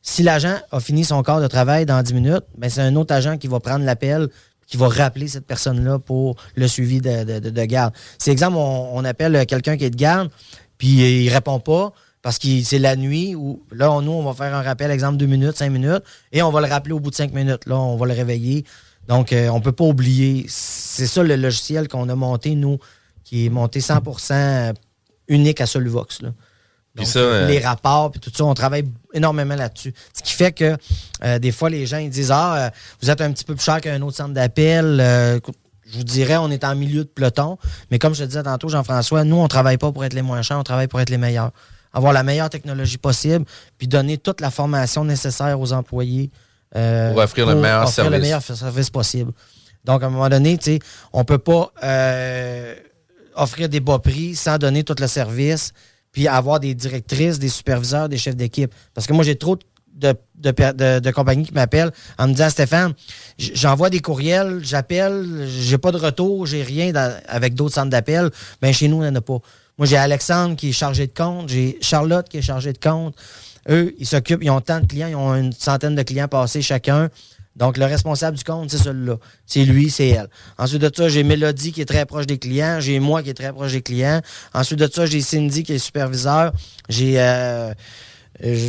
[0.00, 3.14] Si l'agent a fini son quart de travail dans 10 minutes, ben c'est un autre
[3.14, 4.28] agent qui va prendre l'appel,
[4.66, 7.92] qui va rappeler cette personne-là pour le suivi de, de- de- de garde.
[8.18, 10.30] C'est exemple, on, on appelle quelqu'un qui est de garde,
[10.78, 11.92] puis il répond pas
[12.22, 15.16] parce que c'est la nuit ou là, on- nous, on va faire un rappel, exemple,
[15.18, 16.02] deux minutes, cinq minutes,
[16.32, 17.66] et on va le rappeler au bout de cinq minutes.
[17.66, 18.64] Là, on va le réveiller.
[19.08, 20.46] Donc, euh, on peut pas oublier.
[20.48, 22.78] C'est ça le logiciel qu'on a monté, nous,
[23.22, 24.72] qui est monté 100%
[25.28, 26.22] unique à Soluvox.
[26.22, 26.30] Là.
[26.94, 28.84] Donc, ça, euh, les rapports, puis tout ça, on travaille
[29.14, 29.94] énormément là-dessus.
[30.12, 30.76] Ce qui fait que
[31.22, 33.64] euh, des fois, les gens ils disent Ah, euh, vous êtes un petit peu plus
[33.64, 34.98] cher qu'un autre centre d'appel.
[35.00, 35.40] Euh,
[35.90, 37.56] je vous dirais, on est en milieu de peloton.
[37.90, 40.42] Mais comme je te disais tantôt, Jean-François, nous, on travaille pas pour être les moins
[40.42, 41.52] chers, on travaille pour être les meilleurs.
[41.92, 43.44] Avoir la meilleure technologie possible,
[43.78, 46.30] puis donner toute la formation nécessaire aux employés.
[46.72, 48.22] Pour offrir le meilleur offrir le service.
[48.22, 49.32] meilleur service possible.
[49.84, 50.58] Donc, à un moment donné,
[51.12, 51.70] on peut pas
[53.36, 55.72] offrir des bas prix sans donner tout le service,
[56.14, 58.72] puis avoir des directrices, des superviseurs, des chefs d'équipe.
[58.94, 59.58] Parce que moi, j'ai trop
[59.94, 62.94] de, de, de- compagnies qui m'appellent en me disant Stéphane,
[63.38, 66.92] j'envoie des courriels, j'appelle, j'ai pas de retour, j'ai rien
[67.28, 68.30] avec d'autres centres d'appel.
[68.62, 69.38] Ben chez nous, il n'y en a pas.
[69.76, 73.16] Moi, j'ai Alexandre qui est chargé de compte, j'ai Charlotte qui est chargée de compte.
[73.68, 76.62] Eux, ils s'occupent, ils ont tant de clients, ils ont une centaine de clients passés
[76.62, 77.08] chacun.
[77.56, 79.16] Donc, le responsable du compte, c'est celui-là.
[79.46, 80.28] C'est lui, c'est elle.
[80.58, 82.80] Ensuite de ça, j'ai Mélodie qui est très proche des clients.
[82.80, 84.20] J'ai moi qui est très proche des clients.
[84.52, 86.52] Ensuite de ça, j'ai Cindy qui est superviseur.
[86.88, 87.72] J'ai, euh,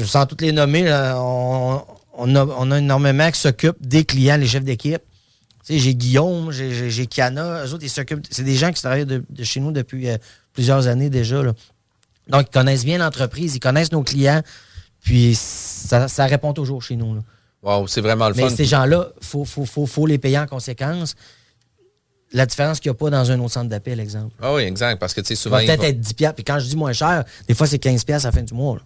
[0.06, 0.84] sans toutes les nommer,
[1.18, 5.02] on, a, on a énormément qui s'occupent des clients, les chefs d'équipe.
[5.68, 7.66] J'ai Guillaume, j'ai- Kiana.
[7.66, 8.24] Eux autres, ils s'occupent.
[8.30, 10.18] C'est des gens qui travaillent de, de chez nous depuis euh,
[10.54, 11.42] plusieurs années déjà.
[11.42, 11.54] là.
[12.28, 14.44] Donc, ils connaissent bien l'entreprise, ils connaissent nos clients.
[15.04, 17.16] Puis, ça, ça répond toujours chez nous.
[17.16, 17.22] là.
[17.66, 18.56] Wow, c'est vraiment le Mais fun.
[18.56, 21.16] ces gens-là, il faut, faut, faut, faut les payer en conséquence.
[22.32, 24.36] La différence qu'il n'y a pas dans un autre centre d'appel, exemple.
[24.42, 25.00] Ah oui, exact.
[25.00, 25.58] Parce que, tu sais, souvent.
[25.58, 26.36] peut-être être 10 piastres.
[26.36, 28.54] Puis quand je dis moins cher, des fois, c'est 15 piastres à la fin du
[28.54, 28.76] mois.
[28.76, 28.82] là.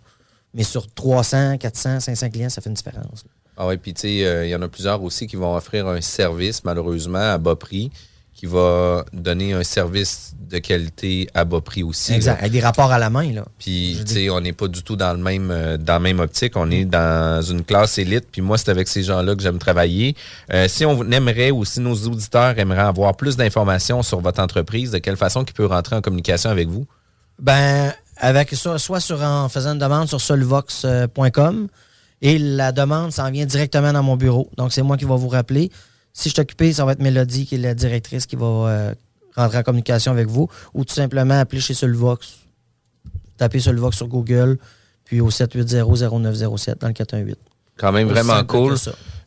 [0.54, 3.24] Mais sur 300, 400, 500 clients, ça fait une différence.
[3.26, 3.30] là.
[3.58, 5.86] Ah oui, puis tu sais, euh, il y en a plusieurs aussi qui vont offrir
[5.88, 7.92] un service, malheureusement, à bas prix,
[8.40, 12.14] qui va donner un service de qualité à bas prix aussi.
[12.14, 12.36] Exact.
[12.36, 12.40] là.
[12.40, 13.34] Avec des rapports à la main.
[13.34, 13.44] Là.
[13.58, 16.22] Puis, tu sais, on n'est pas du tout dans le même euh, dans la même
[16.22, 16.54] optique.
[16.56, 18.28] On est dans une classe élite.
[18.32, 20.16] Puis moi, c'est avec ces gens-là que j'aime travailler.
[20.54, 24.92] Euh, si on aimerait ou si nos auditeurs aimeraient avoir plus d'informations sur votre entreprise,
[24.92, 26.86] de quelle façon qu'ils peuvent rentrer en communication avec vous?
[27.40, 31.68] Ben, avec ça, soit sur, en faisant une demande sur solvox.com
[32.22, 34.50] et la demande s'en vient directement dans mon bureau.
[34.56, 35.72] Donc, c'est moi qui va vous rappeler.
[36.14, 38.94] Si je suis occupé, ça va être Mélodie, qui est la directrice, qui va euh,
[39.36, 40.50] rentrer en communication avec vous.
[40.74, 42.40] Ou tout simplement appeler chez Solvox.
[43.38, 44.58] Tapez Solvox sur Google,
[45.06, 47.38] puis au 780-0907 dans le 418.
[47.78, 48.76] Quand même vraiment cool.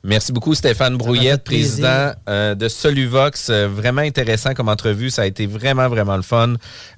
[0.05, 3.51] Merci beaucoup, Stéphane Brouillette, président euh, de Soluvox.
[3.51, 5.11] Euh, vraiment intéressant comme entrevue.
[5.11, 6.55] Ça a été vraiment, vraiment le fun.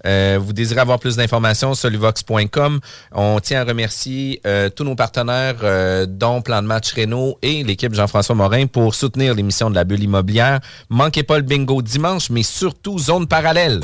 [0.06, 2.80] Euh, vous désirez avoir plus d'informations, soluvox.com.
[3.12, 7.62] On tient à remercier euh, tous nos partenaires, euh, dont Plan de match Renault et
[7.62, 10.60] l'équipe Jean-François Morin pour soutenir l'émission de la bulle immobilière.
[10.88, 13.80] Manquez pas le bingo dimanche, mais surtout Zone Parallèle.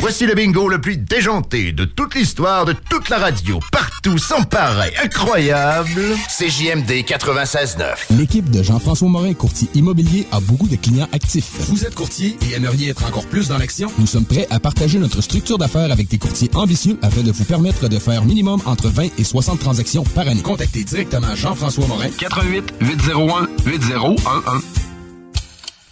[0.00, 3.60] Voici le bingo le plus déjanté de toute l'histoire de toute la radio.
[3.70, 6.00] Partout, sans pareil, incroyable.
[6.26, 7.84] CJMD 96.9.
[8.16, 11.52] L'équipe de Jean-François Morin, courtier immobilier, a beaucoup de clients actifs.
[11.68, 13.92] Vous êtes courtier et aimeriez être encore plus dans l'action?
[13.98, 17.44] Nous sommes prêts à partager notre structure d'affaires avec des courtiers ambitieux afin de vous
[17.44, 20.40] permettre de faire minimum entre 20 et 60 transactions par année.
[20.40, 22.08] Contactez directement Jean-François Morin.
[22.18, 24.16] 88 801 8011.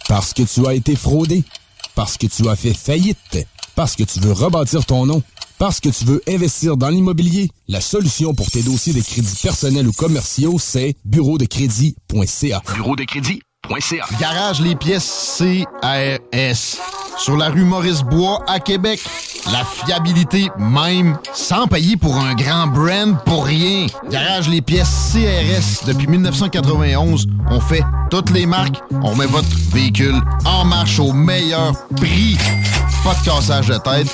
[0.07, 1.43] Parce que tu as été fraudé.
[1.93, 3.45] Parce que tu as fait faillite.
[3.79, 5.23] Parce que tu veux rebâtir ton nom.
[5.57, 7.49] Parce que tu veux investir dans l'immobilier.
[7.69, 12.61] La solution pour tes dossiers de crédits personnels ou commerciaux, c'est bureau de crédit.ca.
[12.75, 14.05] Bureau de crédit.ca.
[14.19, 16.77] Garage les pièces CRS.
[17.19, 18.99] Sur la rue Maurice-Bois à Québec.
[19.49, 23.87] La fiabilité même, sans payer pour un grand brand pour rien.
[24.11, 25.85] Garage les pièces CRS.
[25.87, 28.81] Depuis 1991, on fait toutes les marques.
[29.03, 32.37] On met votre véhicule en marche au meilleur prix.
[33.03, 34.07] Pas de cassage de tête.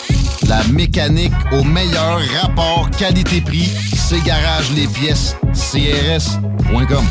[0.47, 3.71] La mécanique au meilleur rapport qualité-prix.
[3.95, 7.05] C'est Garage les pièces CRS.com.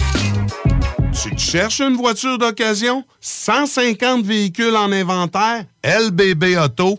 [1.12, 3.04] Tu te cherches une voiture d'occasion?
[3.20, 5.64] 150 véhicules en inventaire?
[5.84, 6.98] lbbauto.com.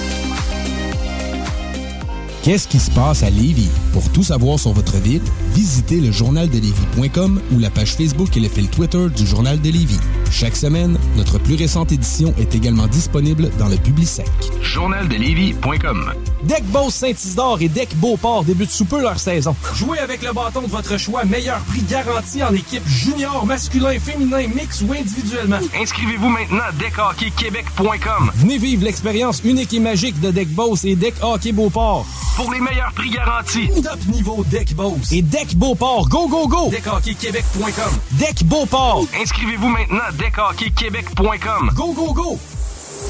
[2.43, 3.69] Qu'est-ce qui se passe à Lévis?
[3.93, 5.21] Pour tout savoir sur votre ville,
[5.53, 9.99] visitez le journaldelévis.com ou la page Facebook et le fil Twitter du Journal de Lévis.
[10.31, 14.25] Chaque semaine, notre plus récente édition est également disponible dans le Publisec.
[14.61, 16.13] Journaldelivy.com
[16.43, 19.55] Deck Boss Saint-Isidore et Deck Beauport débutent sous peu leur saison.
[19.75, 24.47] Jouez avec le bâton de votre choix, meilleur prix garanti en équipe junior, masculin, féminin,
[24.47, 25.59] mix ou individuellement.
[25.79, 31.13] Inscrivez-vous maintenant à deckhockeyquebec.com Venez vivre l'expérience unique et magique de Deck Boss et Deck
[31.21, 32.05] Hockey Beauport.
[32.35, 33.69] pour les meilleurs prix garantis.
[33.83, 36.07] Top niveau Deck Boss et Deck Beauport.
[36.09, 36.69] Go, go, go!
[36.71, 39.05] Deckhockeyquebec.com Deck Beauport.
[39.21, 42.50] Inscrivez-vous maintenant à deckhockeyquebec.com Go, go, go!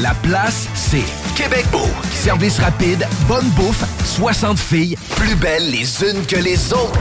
[0.00, 1.04] la place, c'est
[1.36, 1.88] Québec Beau.
[2.12, 6.98] Service rapide, bonne bouffe, 60 filles, plus belles les unes que les autres.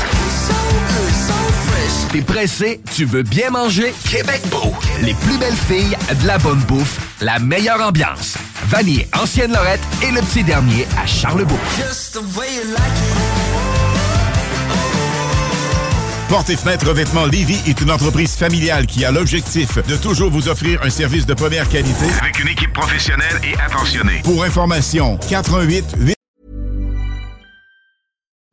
[2.12, 3.94] T'es pressé, tu veux bien manger?
[4.10, 4.74] Québec Beau.
[5.02, 8.36] Les plus belles filles, de la bonne bouffe, la meilleure ambiance.
[8.68, 11.60] Vanier, Ancienne Lorette et le petit dernier à Charlebourg.
[16.30, 20.50] Porte et fenêtre revêtement Lévis est une entreprise familiale qui a l'objectif de toujours vous
[20.50, 24.22] offrir un service de première qualité Avec une équipe professionnelle et attentionnée.
[24.24, 26.17] Pour information, 88 8